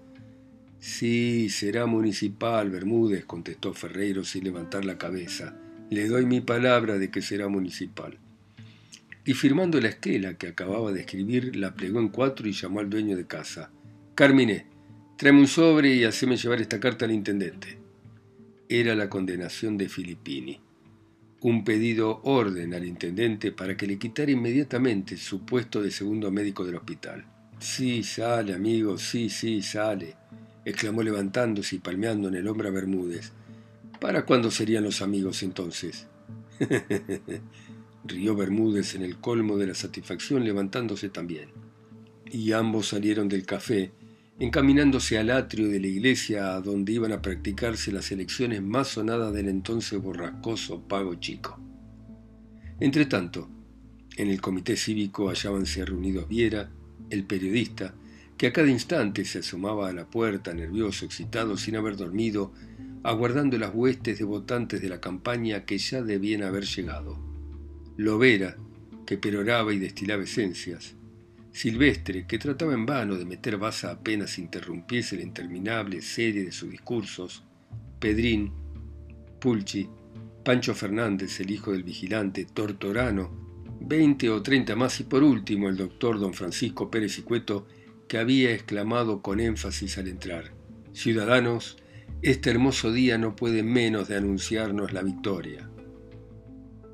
Sí, 0.80 1.50
será 1.50 1.86
municipal, 1.86 2.70
Bermúdez, 2.70 3.26
contestó 3.26 3.74
Ferreiro 3.74 4.26
sin 4.26 4.44
levantar 4.44 4.84
la 4.84 4.98
cabeza. 4.98 5.58
Le 5.94 6.08
doy 6.08 6.26
mi 6.26 6.42
palabra 6.42 6.98
de 6.98 7.12
que 7.12 7.22
será 7.22 7.48
municipal. 7.48 8.18
Y 9.26 9.34
firmando 9.34 9.80
la 9.80 9.90
esquela 9.90 10.34
que 10.34 10.48
acababa 10.48 10.92
de 10.92 11.02
escribir, 11.02 11.56
la 11.56 11.76
plegó 11.76 12.00
en 12.00 12.10
cuatro 12.10 12.48
y 12.48 12.52
llamó 12.52 12.80
al 12.80 12.90
dueño 12.90 13.16
de 13.16 13.28
casa. 13.28 13.70
Carmine, 14.16 14.66
tráeme 15.18 15.42
un 15.42 15.48
sobre 15.48 15.94
y 15.94 16.04
haceme 16.04 16.36
llevar 16.36 16.62
esta 16.62 16.80
carta 16.80 17.06
al 17.06 17.12
intendente. 17.12 17.78
Era 18.68 18.96
la 18.96 19.08
condenación 19.08 19.78
de 19.78 19.88
Filippini 19.88 20.60
un 21.44 21.66
pedido 21.66 22.22
orden 22.24 22.74
al 22.74 22.86
intendente 22.86 23.52
para 23.52 23.76
que 23.76 23.86
le 23.86 24.00
quitara 24.00 24.32
inmediatamente 24.32 25.18
su 25.18 25.46
puesto 25.46 25.82
de 25.82 25.92
segundo 25.92 26.32
médico 26.32 26.66
del 26.66 26.76
hospital. 26.76 27.26
Sí, 27.60 28.02
sale, 28.02 28.54
amigo, 28.54 28.98
sí, 28.98 29.30
sí, 29.30 29.62
sale, 29.62 30.16
exclamó 30.64 31.04
levantándose 31.04 31.76
y 31.76 31.80
palmeando 31.80 32.30
en 32.30 32.36
el 32.36 32.48
hombro 32.48 32.70
a 32.70 32.72
Bermúdez. 32.72 33.34
¿Para 34.04 34.26
cuándo 34.26 34.52
serían 34.52 34.84
los 34.84 35.02
amigos 35.02 35.44
entonces? 35.44 36.08
Rió 38.04 38.36
Bermúdez 38.36 38.96
en 38.96 39.02
el 39.02 39.16
colmo 39.16 39.56
de 39.56 39.68
la 39.68 39.76
satisfacción 39.76 40.44
levantándose 40.44 41.08
también. 41.08 41.52
Y 42.30 42.52
ambos 42.52 42.90
salieron 42.90 43.30
del 43.30 43.46
café 43.46 43.94
encaminándose 44.42 45.18
al 45.18 45.30
atrio 45.30 45.70
de 45.70 45.80
la 45.80 45.88
iglesia 45.88 46.60
donde 46.60 46.92
iban 46.92 47.14
a 47.14 47.22
practicarse 47.22 47.94
las 47.94 48.12
elecciones 48.12 48.62
más 48.62 48.90
sonadas 48.90 49.34
del 49.34 49.48
entonces 49.48 50.02
borrascoso 50.02 50.82
Pago 50.82 51.16
Chico. 51.16 51.58
Entretanto, 52.82 53.48
en 54.18 54.28
el 54.28 54.42
comité 54.42 54.76
cívico 54.76 55.30
hallábanse 55.30 55.86
reunidos 55.86 56.28
Viera, 56.28 56.70
el 57.10 57.24
periodista, 57.24 57.96
que 58.38 58.48
a 58.48 58.52
cada 58.52 58.68
instante 58.68 59.24
se 59.24 59.40
asomaba 59.40 59.88
a 59.88 59.94
la 59.94 60.08
puerta, 60.08 60.54
nervioso, 60.54 61.06
excitado, 61.06 61.56
sin 61.56 61.78
haber 61.78 61.96
dormido, 61.96 62.52
aguardando 63.04 63.58
las 63.58 63.74
huestes 63.74 64.18
de 64.18 64.24
votantes 64.24 64.82
de 64.82 64.90
la 64.90 65.02
campaña 65.02 65.66
que 65.66 65.78
ya 65.78 66.02
debían 66.02 66.44
haber 66.44 66.64
llegado. 66.64 67.20
Lovera, 67.98 68.58
que 69.06 69.18
peroraba 69.18 69.74
y 69.74 69.80
destilaba 69.80 70.24
esencias, 70.24 70.96
Silvestre, 71.54 72.26
que 72.26 72.40
trataba 72.40 72.74
en 72.74 72.88
vano 72.88 73.16
de 73.16 73.26
meter 73.26 73.58
baza 73.58 73.92
apenas 73.92 74.40
interrumpiese 74.40 75.18
la 75.18 75.22
interminable 75.22 76.02
serie 76.02 76.44
de 76.44 76.52
sus 76.52 76.72
discursos, 76.72 77.44
Pedrín, 78.00 78.52
Pulchi, 79.40 79.88
Pancho 80.44 80.74
Fernández, 80.74 81.40
el 81.40 81.52
hijo 81.52 81.72
del 81.72 81.84
vigilante, 81.84 82.46
Tortorano, 82.52 83.78
veinte 83.80 84.30
o 84.30 84.42
treinta 84.42 84.76
más 84.76 85.00
y 85.00 85.04
por 85.04 85.22
último 85.22 85.70
el 85.70 85.78
doctor 85.78 86.20
don 86.20 86.34
Francisco 86.34 86.90
Pérez 86.90 87.20
y 87.20 87.22
Cueto, 87.22 87.68
que 88.08 88.18
había 88.18 88.52
exclamado 88.52 89.22
con 89.22 89.40
énfasis 89.40 90.00
al 90.00 90.08
entrar, 90.08 90.52
Ciudadanos, 90.92 91.78
este 92.22 92.50
hermoso 92.50 92.92
día 92.92 93.18
no 93.18 93.36
puede 93.36 93.64
menos 93.64 94.08
de 94.08 94.16
anunciarnos 94.16 94.94
la 94.94 95.04
victoria. 95.04 95.70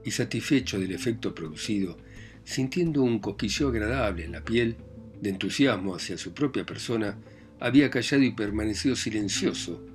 Y 0.03 0.11
satisfecho 0.11 0.79
del 0.79 0.91
efecto 0.91 1.35
producido, 1.35 1.97
sintiendo 2.43 3.03
un 3.03 3.19
cosquilleo 3.19 3.69
agradable 3.69 4.25
en 4.25 4.31
la 4.31 4.43
piel, 4.43 4.77
de 5.21 5.29
entusiasmo 5.29 5.95
hacia 5.95 6.17
su 6.17 6.33
propia 6.33 6.65
persona, 6.65 7.17
había 7.59 7.89
callado 7.89 8.23
y 8.23 8.31
permanecido 8.31 8.95
silencioso 8.95 9.85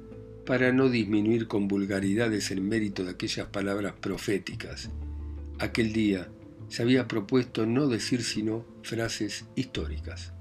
para 0.45 0.73
no 0.73 0.91
disminuir 0.91 1.49
con 1.49 1.67
vulgaridades 1.67 2.51
el 2.51 2.61
mérito 2.61 3.05
de 3.05 3.13
aquellas 3.13 3.47
palabras 3.49 3.95
proféticas. 4.01 4.91
Aquel 5.59 5.93
día 5.93 6.29
se 6.69 6.83
había 6.83 7.09
propuesto 7.09 7.67
no 7.67 7.89
decir 7.89 8.23
sino 8.23 8.67
frases 8.83 9.47
históricas. 9.57 10.33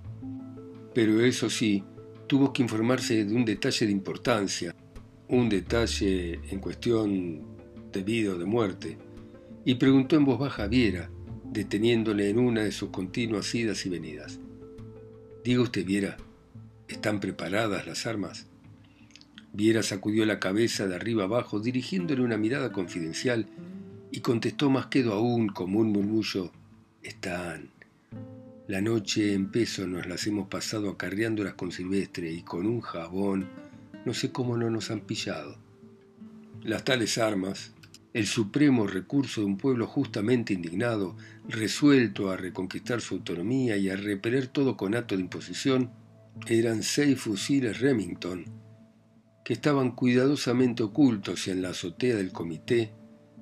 Pero 0.93 1.21
eso 1.21 1.49
sí, 1.49 1.83
tuvo 2.33 2.51
que 2.51 2.63
informarse 2.63 3.25
de 3.25 3.35
un 3.35 3.45
detalle 3.45 3.85
de 3.85 3.91
importancia, 3.91 4.75
un 5.27 5.49
detalle 5.49 6.39
en 6.49 6.59
cuestión 6.59 7.43
de 7.91 8.01
vida 8.01 8.33
o 8.33 8.39
de 8.39 8.45
muerte, 8.45 8.97
y 9.63 9.75
preguntó 9.75 10.15
en 10.15 10.25
voz 10.25 10.39
baja 10.39 10.63
a 10.63 10.67
Viera, 10.67 11.11
deteniéndole 11.43 12.31
en 12.31 12.39
una 12.39 12.63
de 12.63 12.71
sus 12.71 12.89
continuas 12.89 13.53
idas 13.53 13.85
y 13.85 13.89
venidas. 13.89 14.39
Diga 15.43 15.61
usted, 15.61 15.85
Viera, 15.85 16.17
¿están 16.87 17.19
preparadas 17.19 17.85
las 17.85 18.07
armas? 18.07 18.47
Viera 19.53 19.83
sacudió 19.83 20.25
la 20.25 20.39
cabeza 20.39 20.87
de 20.87 20.95
arriba 20.95 21.25
abajo, 21.25 21.59
dirigiéndole 21.59 22.23
una 22.23 22.37
mirada 22.37 22.71
confidencial, 22.71 23.45
y 24.09 24.21
contestó 24.21 24.71
más 24.71 24.87
quedo 24.87 25.13
aún 25.13 25.49
como 25.49 25.81
un 25.81 25.91
murmullo, 25.91 26.51
están. 27.03 27.72
La 28.65 28.79
noche 28.79 29.34
en 29.34 29.51
peso 29.51 29.86
nos 29.88 30.08
las 30.08 30.25
hemos 30.25 30.48
pasado 30.48 30.89
acarreándolas 30.89 31.55
con 31.55 31.74
Silvestre 31.74 32.32
y 32.32 32.43
con 32.43 32.65
un 32.65 32.79
jabón, 32.79 33.50
no 34.05 34.13
sé 34.13 34.32
cómo 34.32 34.55
no 34.55 34.70
nos 34.70 34.89
han 34.89 35.01
pillado. 35.01 35.58
Las 36.62 36.86
tales 36.86 37.17
armas, 37.17 37.74
el 38.13 38.25
supremo 38.25 38.88
recurso 38.88 39.41
de 39.41 39.48
un 39.48 39.58
pueblo 39.58 39.86
justamente 39.86 40.53
indignado, 40.53 41.17
resuelto 41.50 42.32
a 42.32 42.38
reconquistar 42.38 43.01
su 43.01 43.15
autonomía 43.15 43.75
y 43.75 43.89
a 43.89 43.98
repeler 43.98 44.48
todo 44.48 44.77
conato 44.77 45.17
de 45.17 45.24
imposición, 45.24 45.91
eran 46.48 46.84
seis 46.84 47.20
fusiles 47.20 47.82
Remington, 47.82 48.46
que 49.43 49.51
estaban 49.51 49.91
cuidadosamente 49.91 50.84
ocultos 50.84 51.50
en 51.50 51.62
la 51.62 51.72
azotea 51.72 52.15
del 52.15 52.32
comité 52.32 52.93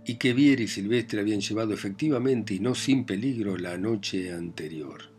y 0.04 0.16
que 0.16 0.34
Viera 0.34 0.64
y 0.64 0.68
Silvestre 0.68 1.20
habían 1.20 1.42
llevado 1.42 1.76
efectivamente 1.76 2.56
y 2.56 2.60
no 2.60 2.74
sin 2.74 3.06
peligro 3.06 3.56
la 3.56 3.78
noche 3.78 4.34
anterior. 4.34 5.11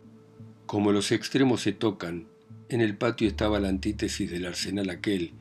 Como 0.73 0.91
los 0.91 1.11
extremos 1.11 1.61
se 1.61 1.71
tocan, 1.71 2.25
en 2.67 2.81
el 2.81 2.97
patio 2.97 3.27
estaba 3.27 3.59
la 3.59 3.69
antítesis 3.69 4.31
del 4.31 4.47
arsenal 4.47 4.89
aquel, 4.89 5.33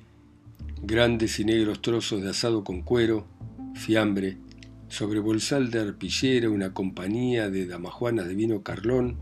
grandes 0.82 1.40
y 1.40 1.46
negros 1.46 1.80
trozos 1.80 2.20
de 2.20 2.28
asado 2.28 2.64
con 2.64 2.82
cuero, 2.82 3.26
fiambre, 3.74 4.36
sobre 4.88 5.20
bolsal 5.20 5.70
de 5.70 5.80
arpillera 5.80 6.50
una 6.50 6.74
compañía 6.74 7.48
de 7.48 7.66
damajuanas 7.66 8.28
de 8.28 8.34
vino 8.34 8.62
carlón 8.62 9.16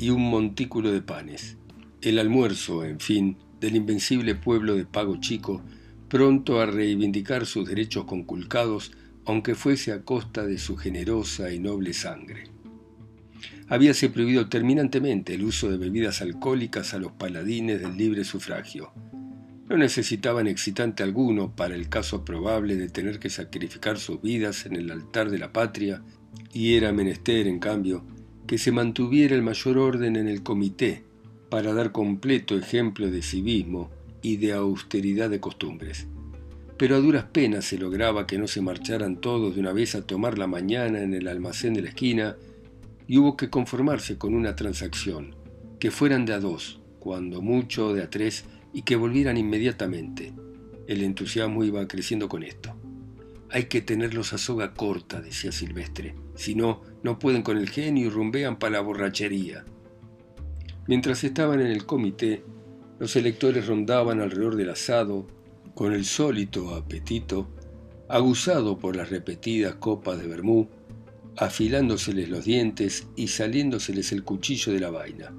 y 0.00 0.10
un 0.10 0.28
montículo 0.28 0.90
de 0.90 1.00
panes. 1.00 1.58
El 2.00 2.18
almuerzo, 2.18 2.84
en 2.84 2.98
fin, 2.98 3.36
del 3.60 3.76
invencible 3.76 4.34
pueblo 4.34 4.74
de 4.74 4.84
Pago 4.84 5.20
Chico, 5.20 5.62
pronto 6.08 6.58
a 6.58 6.66
reivindicar 6.66 7.46
sus 7.46 7.68
derechos 7.68 8.04
conculcados, 8.06 8.90
aunque 9.26 9.54
fuese 9.54 9.92
a 9.92 10.02
costa 10.02 10.44
de 10.44 10.58
su 10.58 10.76
generosa 10.76 11.52
y 11.52 11.60
noble 11.60 11.92
sangre. 11.92 12.50
Habíase 13.72 14.10
prohibido 14.10 14.50
terminantemente 14.50 15.32
el 15.32 15.44
uso 15.44 15.70
de 15.70 15.78
bebidas 15.78 16.20
alcohólicas 16.20 16.92
a 16.92 16.98
los 16.98 17.12
paladines 17.12 17.80
del 17.80 17.96
libre 17.96 18.22
sufragio, 18.22 18.92
no 19.66 19.78
necesitaban 19.78 20.46
excitante 20.46 21.02
alguno 21.02 21.56
para 21.56 21.74
el 21.74 21.88
caso 21.88 22.22
probable 22.22 22.76
de 22.76 22.90
tener 22.90 23.18
que 23.18 23.30
sacrificar 23.30 23.98
sus 23.98 24.20
vidas 24.20 24.66
en 24.66 24.76
el 24.76 24.90
altar 24.90 25.30
de 25.30 25.38
la 25.38 25.54
patria, 25.54 26.02
y 26.52 26.74
era 26.74 26.92
menester, 26.92 27.46
en 27.46 27.60
cambio, 27.60 28.04
que 28.46 28.58
se 28.58 28.72
mantuviera 28.72 29.34
el 29.34 29.40
mayor 29.40 29.78
orden 29.78 30.16
en 30.16 30.28
el 30.28 30.42
comité 30.42 31.04
para 31.48 31.72
dar 31.72 31.92
completo 31.92 32.58
ejemplo 32.58 33.10
de 33.10 33.22
civismo 33.22 33.90
y 34.20 34.36
de 34.36 34.52
austeridad 34.52 35.30
de 35.30 35.40
costumbres. 35.40 36.06
Pero 36.76 36.96
a 36.96 36.98
duras 36.98 37.24
penas 37.32 37.64
se 37.64 37.78
lograba 37.78 38.26
que 38.26 38.36
no 38.36 38.48
se 38.48 38.60
marcharan 38.60 39.18
todos 39.18 39.54
de 39.54 39.62
una 39.62 39.72
vez 39.72 39.94
a 39.94 40.06
tomar 40.06 40.36
la 40.36 40.46
mañana 40.46 41.00
en 41.00 41.14
el 41.14 41.26
almacén 41.26 41.72
de 41.72 41.80
la 41.80 41.88
esquina, 41.88 42.36
y 43.12 43.18
hubo 43.18 43.36
que 43.36 43.50
conformarse 43.50 44.16
con 44.16 44.34
una 44.34 44.56
transacción, 44.56 45.34
que 45.78 45.90
fueran 45.90 46.24
de 46.24 46.32
a 46.32 46.40
dos, 46.40 46.80
cuando 46.98 47.42
mucho 47.42 47.92
de 47.92 48.02
a 48.02 48.08
tres, 48.08 48.46
y 48.72 48.84
que 48.84 48.96
volvieran 48.96 49.36
inmediatamente. 49.36 50.32
El 50.86 51.02
entusiasmo 51.02 51.62
iba 51.62 51.86
creciendo 51.86 52.26
con 52.30 52.42
esto. 52.42 52.74
Hay 53.50 53.64
que 53.64 53.82
tenerlos 53.82 54.32
a 54.32 54.38
soga 54.38 54.72
corta, 54.72 55.20
decía 55.20 55.52
Silvestre, 55.52 56.14
si 56.36 56.54
no, 56.54 56.80
no 57.02 57.18
pueden 57.18 57.42
con 57.42 57.58
el 57.58 57.68
genio 57.68 58.06
y 58.06 58.08
rumbean 58.08 58.58
para 58.58 58.76
la 58.76 58.80
borrachería. 58.80 59.66
Mientras 60.86 61.22
estaban 61.22 61.60
en 61.60 61.66
el 61.66 61.84
comité, 61.84 62.42
Los 62.98 63.14
electores 63.16 63.66
rondaban 63.66 64.22
alrededor 64.22 64.56
del 64.56 64.70
asado 64.70 65.26
con 65.74 65.92
el 65.92 66.06
sólito 66.06 66.74
apetito, 66.74 67.50
aguzado 68.08 68.78
por 68.78 68.96
las 68.96 69.10
repetidas 69.10 69.74
copas 69.74 70.18
de 70.18 70.28
vermú, 70.28 70.70
afilándoseles 71.36 72.28
los 72.28 72.44
dientes 72.44 73.06
y 73.16 73.28
saliéndoseles 73.28 74.12
el 74.12 74.24
cuchillo 74.24 74.72
de 74.72 74.80
la 74.80 74.90
vaina. 74.90 75.32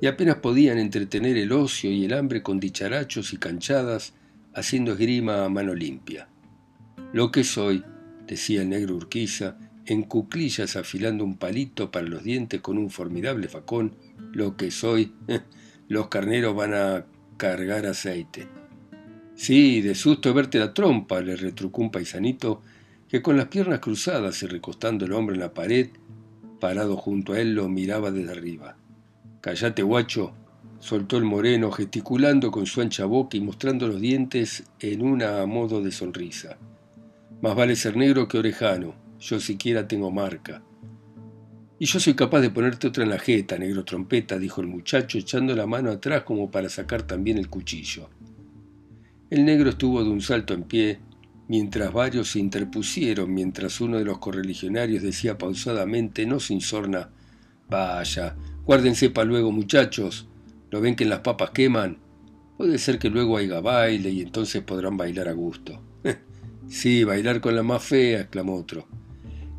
Y 0.00 0.06
apenas 0.06 0.36
podían 0.36 0.78
entretener 0.78 1.36
el 1.36 1.52
ocio 1.52 1.90
y 1.90 2.04
el 2.04 2.12
hambre 2.12 2.42
con 2.42 2.60
dicharachos 2.60 3.32
y 3.32 3.36
canchadas, 3.36 4.14
haciendo 4.54 4.92
esgrima 4.92 5.44
a 5.44 5.48
mano 5.48 5.74
limpia. 5.74 6.28
Lo 7.12 7.30
que 7.30 7.44
soy, 7.44 7.84
decía 8.26 8.62
el 8.62 8.68
negro 8.68 8.96
Urquiza, 8.96 9.58
en 9.86 10.02
cuclillas 10.02 10.76
afilando 10.76 11.24
un 11.24 11.38
palito 11.38 11.90
para 11.90 12.06
los 12.06 12.22
dientes 12.22 12.60
con 12.60 12.78
un 12.78 12.90
formidable 12.90 13.48
facón, 13.48 13.96
lo 14.32 14.56
que 14.56 14.70
soy, 14.70 15.14
los 15.88 16.08
carneros 16.08 16.54
van 16.54 16.74
a 16.74 17.06
cargar 17.36 17.86
aceite. 17.86 18.46
Sí, 19.34 19.80
de 19.80 19.94
susto 19.94 20.34
verte 20.34 20.58
la 20.58 20.74
trompa, 20.74 21.20
le 21.20 21.36
retrucó 21.36 21.80
un 21.80 21.90
paisanito 21.90 22.62
que 23.08 23.22
con 23.22 23.36
las 23.36 23.46
piernas 23.46 23.80
cruzadas 23.80 24.42
y 24.42 24.46
recostando 24.46 25.06
el 25.06 25.12
hombro 25.12 25.34
en 25.34 25.40
la 25.40 25.54
pared, 25.54 25.88
parado 26.60 26.96
junto 26.96 27.32
a 27.32 27.40
él, 27.40 27.54
lo 27.54 27.68
miraba 27.68 28.10
desde 28.10 28.32
arriba. 28.32 28.76
Cállate, 29.40 29.82
guacho, 29.82 30.32
soltó 30.78 31.16
el 31.16 31.24
moreno, 31.24 31.70
gesticulando 31.70 32.50
con 32.50 32.66
su 32.66 32.80
ancha 32.80 33.06
boca 33.06 33.36
y 33.36 33.40
mostrando 33.40 33.88
los 33.88 34.00
dientes 34.00 34.64
en 34.80 35.02
una 35.02 35.44
modo 35.46 35.82
de 35.82 35.90
sonrisa. 35.90 36.58
Más 37.40 37.54
vale 37.54 37.76
ser 37.76 37.96
negro 37.96 38.28
que 38.28 38.38
orejano, 38.38 38.94
yo 39.20 39.40
siquiera 39.40 39.88
tengo 39.88 40.10
marca. 40.10 40.62
Y 41.78 41.86
yo 41.86 42.00
soy 42.00 42.14
capaz 42.14 42.40
de 42.40 42.50
ponerte 42.50 42.88
otra 42.88 43.04
en 43.04 43.10
la 43.10 43.18
jeta, 43.18 43.56
negro 43.56 43.84
trompeta, 43.84 44.38
dijo 44.38 44.60
el 44.60 44.66
muchacho, 44.66 45.16
echando 45.16 45.54
la 45.54 45.66
mano 45.66 45.90
atrás 45.90 46.24
como 46.24 46.50
para 46.50 46.68
sacar 46.68 47.02
también 47.02 47.38
el 47.38 47.48
cuchillo. 47.48 48.10
El 49.30 49.44
negro 49.44 49.70
estuvo 49.70 50.02
de 50.02 50.10
un 50.10 50.20
salto 50.20 50.54
en 50.54 50.64
pie, 50.64 50.98
mientras 51.48 51.92
varios 51.92 52.30
se 52.30 52.38
interpusieron, 52.38 53.32
mientras 53.32 53.80
uno 53.80 53.98
de 53.98 54.04
los 54.04 54.18
correligionarios 54.18 55.02
decía 55.02 55.36
pausadamente, 55.38 56.26
no 56.26 56.40
sin 56.40 56.60
sorna, 56.60 57.10
Vaya, 57.68 58.34
guárdense 58.64 59.10
para 59.10 59.26
luego, 59.26 59.52
muchachos. 59.52 60.26
¿No 60.72 60.80
ven 60.80 60.96
que 60.96 61.04
en 61.04 61.10
las 61.10 61.20
papas 61.20 61.50
queman? 61.50 61.98
Puede 62.56 62.78
ser 62.78 62.98
que 62.98 63.10
luego 63.10 63.36
haya 63.36 63.60
baile 63.60 64.10
y 64.10 64.22
entonces 64.22 64.62
podrán 64.62 64.96
bailar 64.96 65.28
a 65.28 65.32
gusto. 65.32 65.82
sí, 66.68 67.04
bailar 67.04 67.40
con 67.40 67.54
la 67.54 67.62
más 67.62 67.82
fea, 67.82 68.20
exclamó 68.20 68.56
otro. 68.56 68.86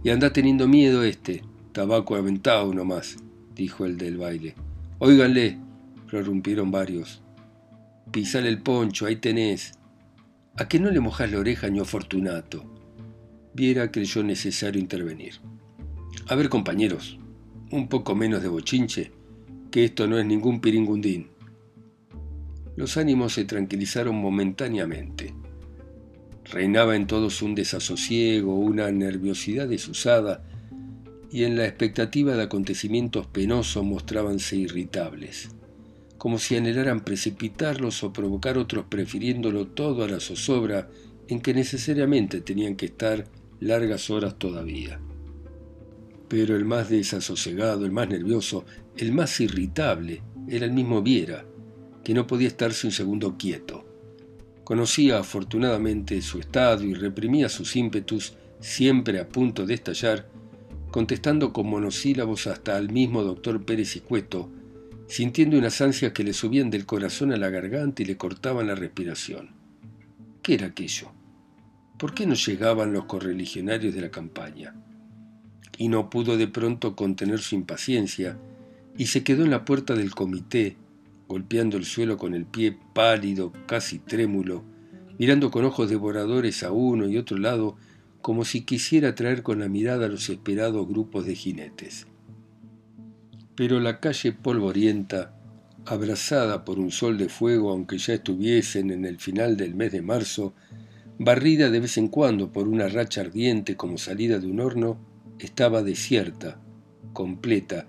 Y 0.03 0.09
anda 0.09 0.33
teniendo 0.33 0.67
miedo 0.67 1.03
este. 1.03 1.43
Tabaco 1.71 2.15
aventado 2.15 2.73
nomás, 2.73 3.17
dijo 3.53 3.85
el 3.85 3.97
del 3.97 4.17
baile. 4.17 4.55
Óiganle, 4.97 5.59
prorrumpieron 6.07 6.71
varios. 6.71 7.21
Pisale 8.11 8.49
el 8.49 8.61
poncho, 8.61 9.05
ahí 9.05 9.17
tenés. 9.17 9.73
¿A 10.57 10.67
qué 10.67 10.79
no 10.79 10.91
le 10.91 10.99
mojas 10.99 11.31
la 11.31 11.39
oreja, 11.39 11.69
ño 11.69 11.85
Fortunato? 11.85 12.65
Viera 13.53 13.91
creyó 13.91 14.23
necesario 14.23 14.81
intervenir. 14.81 15.35
A 16.27 16.35
ver, 16.35 16.49
compañeros, 16.49 17.17
un 17.71 17.87
poco 17.87 18.15
menos 18.15 18.41
de 18.41 18.49
bochinche, 18.49 19.11
que 19.71 19.85
esto 19.85 20.07
no 20.07 20.19
es 20.19 20.25
ningún 20.25 20.59
piringundín. 20.59 21.29
Los 22.75 22.97
ánimos 22.97 23.33
se 23.33 23.45
tranquilizaron 23.45 24.15
momentáneamente. 24.15 25.33
Reinaba 26.45 26.95
en 26.95 27.07
todos 27.07 27.41
un 27.41 27.55
desasosiego, 27.55 28.55
una 28.55 28.91
nerviosidad 28.91 29.67
desusada, 29.67 30.43
y 31.31 31.43
en 31.43 31.55
la 31.55 31.65
expectativa 31.65 32.35
de 32.35 32.43
acontecimientos 32.43 33.27
penosos 33.27 33.85
mostrábanse 33.85 34.55
irritables 34.55 35.49
como 36.19 36.37
si 36.37 36.57
anhelaran 36.57 36.99
precipitarlos 36.99 38.03
o 38.03 38.11
provocar 38.11 38.57
otros 38.57 38.85
prefiriéndolo 38.89 39.67
todo 39.67 40.03
a 40.03 40.07
la 40.09 40.19
zozobra 40.19 40.89
en 41.29 41.39
que 41.39 41.53
necesariamente 41.53 42.41
tenían 42.41 42.75
que 42.75 42.87
estar 42.87 43.25
largas 43.61 44.09
horas 44.09 44.37
todavía. 44.37 44.99
Pero 46.27 46.57
el 46.57 46.65
más 46.65 46.89
desasosegado, 46.89 47.85
el 47.85 47.91
más 47.91 48.09
nervioso, 48.09 48.65
el 48.97 49.13
más 49.13 49.39
irritable 49.39 50.21
era 50.49 50.65
el 50.65 50.73
mismo 50.73 51.01
Viera, 51.01 51.45
que 52.03 52.13
no 52.13 52.27
podía 52.27 52.49
estarse 52.49 52.85
un 52.85 52.91
segundo 52.91 53.37
quieto. 53.37 53.85
Conocía 54.65 55.19
afortunadamente 55.19 56.21
su 56.21 56.39
estado 56.39 56.83
y 56.83 56.95
reprimía 56.95 57.47
sus 57.47 57.77
ímpetus, 57.77 58.33
siempre 58.59 59.19
a 59.19 59.29
punto 59.29 59.65
de 59.65 59.75
estallar, 59.75 60.27
contestando 60.91 61.53
con 61.53 61.67
monosílabos 61.67 62.45
hasta 62.47 62.75
al 62.75 62.91
mismo 62.91 63.23
doctor 63.23 63.63
Pérez 63.63 63.95
y 63.95 64.01
Cueto, 64.01 64.49
sintiendo 65.09 65.57
unas 65.57 65.81
ansias 65.81 66.13
que 66.13 66.23
le 66.23 66.33
subían 66.33 66.69
del 66.69 66.85
corazón 66.85 67.31
a 67.33 67.37
la 67.37 67.49
garganta 67.49 68.03
y 68.03 68.05
le 68.05 68.15
cortaban 68.15 68.67
la 68.67 68.75
respiración. 68.75 69.49
¿Qué 70.43 70.53
era 70.53 70.67
aquello? 70.67 71.11
¿Por 71.97 72.13
qué 72.13 72.27
no 72.27 72.35
llegaban 72.35 72.93
los 72.93 73.05
correligionarios 73.05 73.95
de 73.95 74.01
la 74.01 74.11
campaña? 74.11 74.75
Y 75.79 75.87
no 75.87 76.11
pudo 76.11 76.37
de 76.37 76.47
pronto 76.47 76.95
contener 76.95 77.39
su 77.39 77.55
impaciencia 77.55 78.37
y 78.97 79.07
se 79.07 79.23
quedó 79.23 79.43
en 79.43 79.49
la 79.49 79.65
puerta 79.65 79.95
del 79.95 80.13
comité, 80.13 80.77
golpeando 81.27 81.77
el 81.77 81.85
suelo 81.85 82.17
con 82.17 82.35
el 82.35 82.45
pie 82.45 82.77
pálido, 82.93 83.51
casi 83.65 83.97
trémulo, 83.97 84.63
mirando 85.17 85.49
con 85.49 85.65
ojos 85.65 85.89
devoradores 85.89 86.61
a 86.61 86.71
uno 86.71 87.09
y 87.09 87.17
otro 87.17 87.39
lado, 87.39 87.77
como 88.21 88.45
si 88.45 88.61
quisiera 88.61 89.15
traer 89.15 89.41
con 89.41 89.59
la 89.59 89.69
mirada 89.69 90.05
a 90.05 90.09
los 90.09 90.29
esperados 90.29 90.87
grupos 90.87 91.25
de 91.25 91.33
jinetes 91.33 92.05
pero 93.59 93.81
la 93.81 93.99
calle 93.99 94.31
polvorienta, 94.31 95.33
abrazada 95.85 96.63
por 96.63 96.79
un 96.79 96.91
sol 96.91 97.17
de 97.17 97.27
fuego 97.27 97.71
aunque 97.71 97.97
ya 97.97 98.13
estuviesen 98.13 98.89
en 98.89 99.03
el 99.03 99.19
final 99.19 99.57
del 99.57 99.75
mes 99.75 99.91
de 99.91 100.01
marzo, 100.01 100.53
barrida 101.17 101.69
de 101.69 101.81
vez 101.81 101.97
en 101.97 102.07
cuando 102.07 102.53
por 102.53 102.69
una 102.69 102.87
racha 102.87 103.19
ardiente 103.19 103.75
como 103.75 103.97
salida 103.97 104.39
de 104.39 104.47
un 104.47 104.61
horno, 104.61 104.97
estaba 105.39 105.83
desierta, 105.83 106.61
completa, 107.11 107.85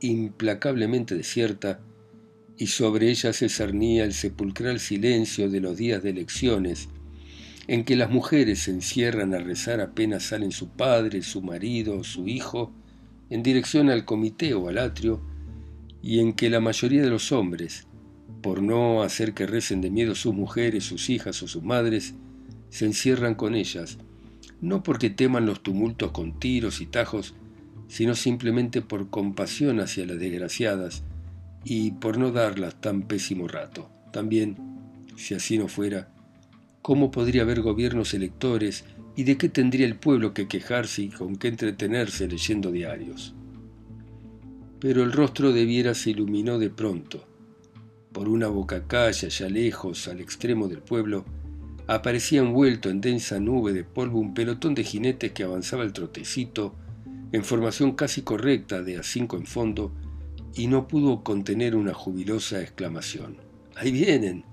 implacablemente 0.00 1.14
desierta, 1.14 1.82
y 2.56 2.68
sobre 2.68 3.10
ella 3.10 3.34
se 3.34 3.50
cernía 3.50 4.04
el 4.04 4.14
sepulcral 4.14 4.80
silencio 4.80 5.50
de 5.50 5.60
los 5.60 5.76
días 5.76 6.02
de 6.02 6.08
elecciones, 6.08 6.88
en 7.68 7.84
que 7.84 7.94
las 7.94 8.08
mujeres 8.08 8.60
se 8.60 8.70
encierran 8.70 9.34
a 9.34 9.38
rezar 9.38 9.82
apenas 9.82 10.22
salen 10.22 10.50
su 10.50 10.70
padre, 10.70 11.20
su 11.20 11.42
marido, 11.42 12.04
su 12.04 12.26
hijo, 12.26 12.72
en 13.30 13.42
dirección 13.42 13.88
al 13.88 14.04
comité 14.04 14.54
o 14.54 14.68
al 14.68 14.78
atrio, 14.78 15.20
y 16.02 16.18
en 16.20 16.32
que 16.32 16.50
la 16.50 16.60
mayoría 16.60 17.02
de 17.02 17.10
los 17.10 17.32
hombres, 17.32 17.86
por 18.42 18.62
no 18.62 19.02
hacer 19.02 19.34
que 19.34 19.46
recen 19.46 19.80
de 19.80 19.90
miedo 19.90 20.14
sus 20.14 20.34
mujeres, 20.34 20.84
sus 20.84 21.10
hijas 21.10 21.42
o 21.42 21.48
sus 21.48 21.62
madres, 21.62 22.14
se 22.70 22.86
encierran 22.86 23.34
con 23.34 23.54
ellas, 23.54 23.98
no 24.60 24.82
porque 24.82 25.10
teman 25.10 25.46
los 25.46 25.62
tumultos 25.62 26.10
con 26.12 26.38
tiros 26.38 26.80
y 26.80 26.86
tajos, 26.86 27.34
sino 27.88 28.14
simplemente 28.14 28.82
por 28.82 29.10
compasión 29.10 29.80
hacia 29.80 30.06
las 30.06 30.18
desgraciadas 30.18 31.02
y 31.64 31.92
por 31.92 32.18
no 32.18 32.30
darlas 32.30 32.80
tan 32.80 33.02
pésimo 33.02 33.48
rato. 33.48 33.90
También, 34.12 34.56
si 35.16 35.34
así 35.34 35.58
no 35.58 35.68
fuera, 35.68 36.08
¿cómo 36.82 37.10
podría 37.10 37.42
haber 37.42 37.60
gobiernos 37.60 38.14
electores 38.14 38.84
¿Y 39.16 39.24
de 39.24 39.36
qué 39.36 39.48
tendría 39.48 39.86
el 39.86 39.96
pueblo 39.96 40.32
que 40.32 40.48
quejarse 40.48 41.02
y 41.02 41.08
con 41.08 41.36
qué 41.36 41.48
entretenerse 41.48 42.28
leyendo 42.28 42.70
diarios? 42.70 43.34
Pero 44.78 45.02
el 45.02 45.12
rostro 45.12 45.52
de 45.52 45.64
Viera 45.64 45.94
se 45.94 46.10
iluminó 46.10 46.58
de 46.58 46.70
pronto. 46.70 47.26
Por 48.12 48.28
una 48.28 48.48
boca 48.48 48.86
calle 48.86 49.26
allá 49.26 49.48
lejos, 49.48 50.08
al 50.08 50.20
extremo 50.20 50.68
del 50.68 50.80
pueblo, 50.80 51.24
aparecía 51.86 52.40
envuelto 52.40 52.88
en 52.88 53.00
densa 53.00 53.40
nube 53.40 53.72
de 53.72 53.84
polvo 53.84 54.20
un 54.20 54.32
pelotón 54.32 54.74
de 54.74 54.84
jinetes 54.84 55.32
que 55.32 55.42
avanzaba 55.42 55.82
el 55.82 55.92
trotecito, 55.92 56.74
en 57.32 57.44
formación 57.44 57.92
casi 57.92 58.22
correcta 58.22 58.82
de 58.82 58.98
a 58.98 59.02
cinco 59.02 59.36
en 59.36 59.46
fondo, 59.46 59.92
y 60.54 60.66
no 60.66 60.88
pudo 60.88 61.22
contener 61.22 61.76
una 61.76 61.94
jubilosa 61.94 62.60
exclamación. 62.60 63.36
¡Ahí 63.76 63.92
vienen! 63.92 64.44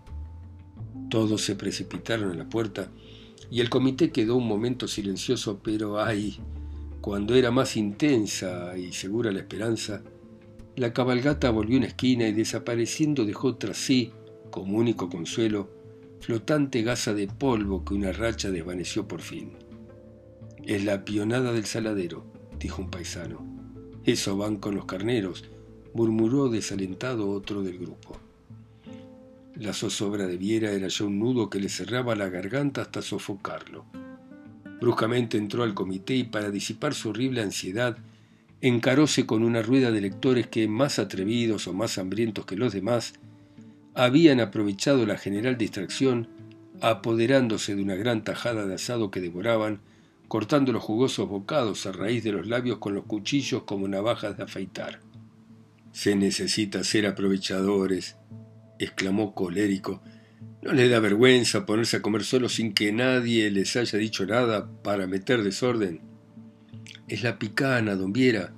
Todos 1.10 1.42
se 1.42 1.56
precipitaron 1.56 2.32
a 2.32 2.36
la 2.36 2.50
puerta 2.50 2.90
y 3.50 3.62
el 3.62 3.70
comité 3.70 4.12
quedó 4.12 4.36
un 4.36 4.48
momento 4.48 4.88
silencioso, 4.88 5.60
pero 5.64 6.00
ay, 6.00 6.40
cuando 7.02 7.36
era 7.36 7.52
más 7.52 7.78
intensa 7.78 8.78
y 8.78 8.92
segura 8.92 9.32
la 9.32 9.40
esperanza, 9.40 10.04
la 10.76 10.94
cabalgata 10.94 11.50
volvió 11.50 11.78
una 11.78 11.88
esquina 11.88 12.28
y 12.28 12.34
desapareciendo 12.34 13.26
dejó 13.26 13.56
tras 13.56 13.78
sí, 13.78 14.12
como 14.52 14.78
único 14.78 15.10
consuelo, 15.10 15.70
flotante 16.20 16.82
gasa 16.84 17.14
de 17.14 17.28
polvo 17.28 17.86
que 17.86 17.94
una 17.94 18.12
racha 18.12 18.52
desvaneció 18.52 19.08
por 19.08 19.22
fin. 19.22 19.54
Es 20.66 20.84
la 20.84 21.06
pionada 21.06 21.54
del 21.54 21.66
saladero, 21.66 22.26
dijo 22.60 22.82
un 22.82 22.92
paisano. 22.92 23.46
Eso 24.04 24.38
van 24.38 24.58
con 24.58 24.76
los 24.76 24.86
carneros, 24.86 25.46
murmuró 25.94 26.50
desalentado 26.50 27.30
otro 27.30 27.64
del 27.64 27.78
grupo. 27.80 28.20
La 29.60 29.74
zozobra 29.74 30.28
de 30.28 30.38
Viera 30.38 30.72
era 30.72 30.88
ya 30.88 31.06
un 31.06 31.18
nudo 31.18 31.50
que 31.50 31.60
le 31.60 31.70
cerraba 31.70 32.16
la 32.16 32.30
garganta 32.30 32.82
hasta 32.82 33.02
sofocarlo. 33.02 33.86
Bruscamente 34.80 35.40
entró 35.40 35.64
al 35.64 35.74
comité 35.74 36.16
y 36.16 36.26
para 36.26 36.52
disipar 36.52 36.94
su 36.94 37.10
horrible 37.10 37.42
ansiedad, 37.42 37.98
encaróse 38.62 39.26
con 39.26 39.44
una 39.44 39.64
rueda 39.64 39.90
de 39.90 40.02
lectores 40.02 40.46
que, 40.46 40.68
más 40.68 41.00
atrevidos 41.00 41.68
o 41.68 41.74
más 41.74 41.98
hambrientos 41.98 42.46
que 42.46 42.56
los 42.56 42.72
demás, 42.72 43.14
habían 43.96 44.40
aprovechado 44.42 45.08
la 45.08 45.18
general 45.18 45.58
distracción, 45.58 46.28
apoderándose 46.80 47.76
de 47.76 47.82
una 47.82 47.96
gran 47.96 48.24
tajada 48.24 48.68
de 48.68 48.76
asado 48.76 49.10
que 49.10 49.22
devoraban, 49.22 49.80
cortando 50.28 50.72
los 50.72 50.84
jugosos 50.84 51.28
bocados 51.28 51.88
a 51.88 51.92
raíz 51.92 52.24
de 52.24 52.34
los 52.34 52.46
labios 52.46 52.78
con 52.78 52.94
los 52.94 53.06
cuchillos 53.06 53.64
como 53.64 53.88
navajas 53.88 54.38
de 54.38 54.44
afeitar. 54.44 55.00
Se 55.94 56.16
necesita 56.16 56.84
ser 56.84 57.08
aprovechadores, 57.08 58.18
exclamó 58.80 59.34
colérico. 59.34 60.02
¿No 60.62 60.74
le 60.74 60.90
da 60.90 61.00
vergüenza 61.00 61.66
ponerse 61.66 61.98
a 61.98 62.02
comer 62.02 62.24
solo 62.24 62.50
sin 62.50 62.74
que 62.74 62.92
nadie 62.92 63.50
les 63.52 63.76
haya 63.76 63.98
dicho 63.98 64.26
nada 64.26 64.70
para 64.84 65.08
meter 65.08 65.44
desorden? 65.44 66.02
Es 67.08 67.24
la 67.24 67.40
picana, 67.40 67.96
don 67.96 68.12
Viera, 68.12 68.54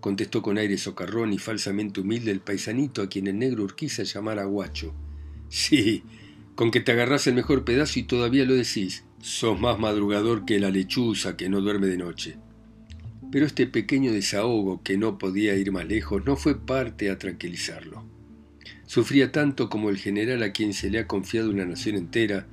contestó 0.00 0.42
con 0.42 0.58
aire 0.58 0.76
socarrón 0.76 1.32
y 1.32 1.38
falsamente 1.38 2.00
humilde 2.00 2.30
el 2.30 2.40
paisanito 2.40 3.02
a 3.02 3.08
quien 3.08 3.26
el 3.26 3.38
negro 3.38 3.64
Urquiza 3.64 4.02
llamara 4.02 4.44
guacho. 4.44 4.94
Sí, 5.48 6.02
con 6.56 6.70
que 6.70 6.80
te 6.80 6.92
agarrás 6.92 7.26
el 7.26 7.34
mejor 7.34 7.64
pedazo 7.64 7.98
y 7.98 8.02
todavía 8.02 8.44
lo 8.44 8.54
decís. 8.54 9.04
Sos 9.20 9.58
más 9.58 9.78
madrugador 9.78 10.44
que 10.44 10.58
la 10.58 10.70
lechuza 10.70 11.36
que 11.36 11.48
no 11.48 11.60
duerme 11.60 11.86
de 11.86 11.96
noche. 11.96 12.36
Pero 13.30 13.46
este 13.46 13.66
pequeño 13.66 14.12
desahogo, 14.12 14.82
que 14.82 14.98
no 14.98 15.18
podía 15.18 15.56
ir 15.56 15.72
más 15.72 15.86
lejos, 15.86 16.24
no 16.26 16.36
fue 16.36 16.60
parte 16.60 17.10
a 17.10 17.18
tranquilizarlo. 17.18 18.13
Sufría 18.86 19.32
tanto 19.32 19.68
como 19.68 19.90
el 19.90 19.98
general 19.98 20.42
a 20.42 20.52
quien 20.52 20.74
se 20.74 20.90
le 20.90 20.98
ha 20.98 21.06
confiado 21.06 21.50
una 21.50 21.64
nación 21.64 21.96
entera 21.96 22.46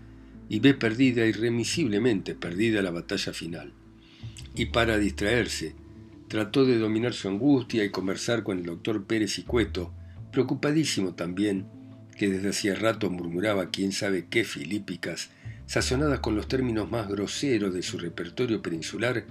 y 0.50 0.60
ve 0.60 0.74
perdida, 0.74 1.26
irremisiblemente 1.26 2.36
perdida, 2.36 2.82
la 2.82 2.91
batalla 2.91 3.34
final. 3.34 3.74
Y 4.56 4.65
para 4.65 4.98
distraerse, 4.98 5.76
trató 6.28 6.65
de 6.65 6.78
dominar 6.78 7.13
su 7.13 7.28
angustia 7.28 7.84
y 7.84 7.89
conversar 7.89 8.44
con 8.44 8.60
el 8.60 8.65
doctor 8.65 9.06
Pérez 9.06 9.39
y 9.39 9.44
Cueto, 9.44 9.94
preocupadísimo 10.32 11.13
también, 11.13 11.65
que 12.17 12.30
desde 12.30 12.50
hacía 12.50 12.76
rato 12.76 13.10
murmuraba 13.10 13.70
quién 13.70 13.91
sabe 13.91 14.28
qué 14.30 14.44
filípicas, 14.44 15.30
sazonadas 15.65 16.20
con 16.20 16.36
los 16.36 16.48
términos 16.48 16.89
más 16.91 17.08
groseros 17.08 17.74
de 17.74 17.82
su 17.82 17.98
repertorio 17.98 18.62
peninsular, 18.62 19.26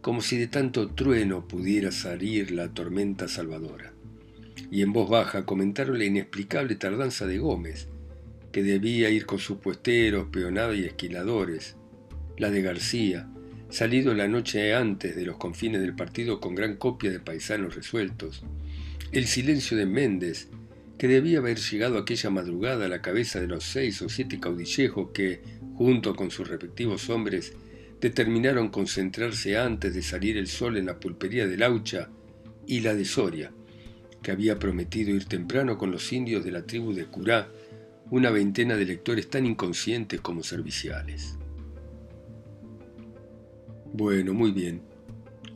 como 0.00 0.22
si 0.22 0.38
de 0.38 0.46
tanto 0.46 0.88
trueno 0.88 1.46
pudiera 1.46 1.92
salir 1.92 2.52
la 2.52 2.68
tormenta 2.68 3.28
salvadora. 3.28 3.92
Y 4.70 4.82
en 4.82 4.92
voz 4.92 5.08
baja 5.08 5.44
comentaron 5.44 5.98
la 5.98 6.04
inexplicable 6.04 6.76
tardanza 6.76 7.26
de 7.26 7.38
Gómez, 7.38 7.88
que 8.52 8.62
debía 8.62 9.10
ir 9.10 9.26
con 9.26 9.38
sus 9.38 9.58
puesteros, 9.58 10.28
peonados 10.28 10.76
y 10.76 10.84
esquiladores, 10.84 11.76
la 12.36 12.50
de 12.50 12.62
García, 12.62 13.28
salido 13.68 14.14
la 14.14 14.28
noche 14.28 14.74
antes 14.74 15.14
de 15.14 15.24
los 15.24 15.36
confines 15.36 15.80
del 15.80 15.94
partido 15.94 16.40
con 16.40 16.54
gran 16.54 16.76
copia 16.76 17.10
de 17.10 17.20
paisanos 17.20 17.74
resueltos, 17.74 18.42
el 19.12 19.26
silencio 19.26 19.76
de 19.76 19.86
Méndez, 19.86 20.48
que 20.98 21.08
debía 21.08 21.38
haber 21.38 21.58
llegado 21.58 21.98
aquella 21.98 22.30
madrugada 22.30 22.86
a 22.86 22.88
la 22.88 23.00
cabeza 23.00 23.40
de 23.40 23.46
los 23.46 23.64
seis 23.64 24.02
o 24.02 24.08
siete 24.08 24.38
caudillejos 24.38 25.10
que, 25.12 25.40
junto 25.74 26.14
con 26.14 26.30
sus 26.30 26.48
respectivos 26.48 27.08
hombres, 27.08 27.54
determinaron 28.00 28.68
concentrarse 28.68 29.56
antes 29.56 29.94
de 29.94 30.02
salir 30.02 30.36
el 30.36 30.46
sol 30.46 30.76
en 30.76 30.86
la 30.86 30.98
pulpería 30.98 31.46
de 31.46 31.56
Laucha 31.56 32.10
y 32.66 32.80
la 32.80 32.94
de 32.94 33.04
Soria, 33.04 33.52
que 34.22 34.30
había 34.30 34.58
prometido 34.58 35.14
ir 35.14 35.24
temprano 35.24 35.78
con 35.78 35.90
los 35.90 36.12
indios 36.12 36.44
de 36.44 36.52
la 36.52 36.62
tribu 36.62 36.92
de 36.92 37.06
Curá, 37.06 37.48
una 38.10 38.30
veintena 38.30 38.76
de 38.76 38.86
lectores 38.86 39.30
tan 39.30 39.46
inconscientes 39.46 40.20
como 40.20 40.42
serviciales. 40.42 41.36
Bueno, 43.92 44.34
muy 44.34 44.52
bien. 44.52 44.82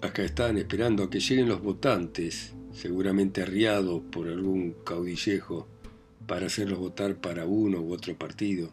Acá 0.01 0.23
están 0.23 0.59
esperando 0.59 1.05
a 1.05 1.11
que 1.11 1.21
lleguen 1.21 1.49
los 1.49 1.63
votantes, 1.63 2.55
seguramente 2.73 3.43
arriados 3.43 4.03
por 4.11 4.29
algún 4.29 4.75
caudillejo, 4.85 5.69
para 6.27 6.47
hacerlos 6.47 6.79
votar 6.79 7.17
para 7.17 7.47
uno 7.47 7.81
u 7.81 7.93
otro 7.93 8.17
partido, 8.17 8.71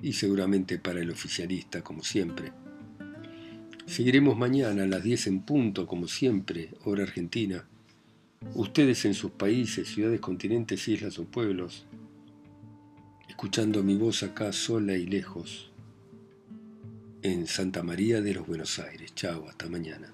y 0.00 0.12
seguramente 0.12 0.78
para 0.78 1.00
el 1.00 1.10
oficialista, 1.10 1.82
como 1.82 2.02
siempre. 2.02 2.52
Seguiremos 3.86 4.36
mañana 4.36 4.82
a 4.82 4.86
las 4.86 5.02
10 5.02 5.26
en 5.28 5.40
punto, 5.42 5.86
como 5.86 6.08
siempre, 6.08 6.70
hora 6.84 7.04
argentina. 7.04 7.66
Ustedes 8.54 9.04
en 9.04 9.14
sus 9.14 9.32
países, 9.32 9.88
ciudades, 9.88 10.20
continentes, 10.20 10.88
islas 10.88 11.18
o 11.18 11.24
pueblos, 11.24 11.86
escuchando 13.28 13.82
mi 13.82 13.96
voz 13.96 14.22
acá 14.22 14.52
sola 14.52 14.94
y 14.94 15.06
lejos, 15.06 15.70
en 17.22 17.46
Santa 17.46 17.82
María 17.82 18.20
de 18.20 18.34
los 18.34 18.46
Buenos 18.46 18.78
Aires. 18.78 19.14
Chao, 19.14 19.48
hasta 19.48 19.68
mañana. 19.68 20.12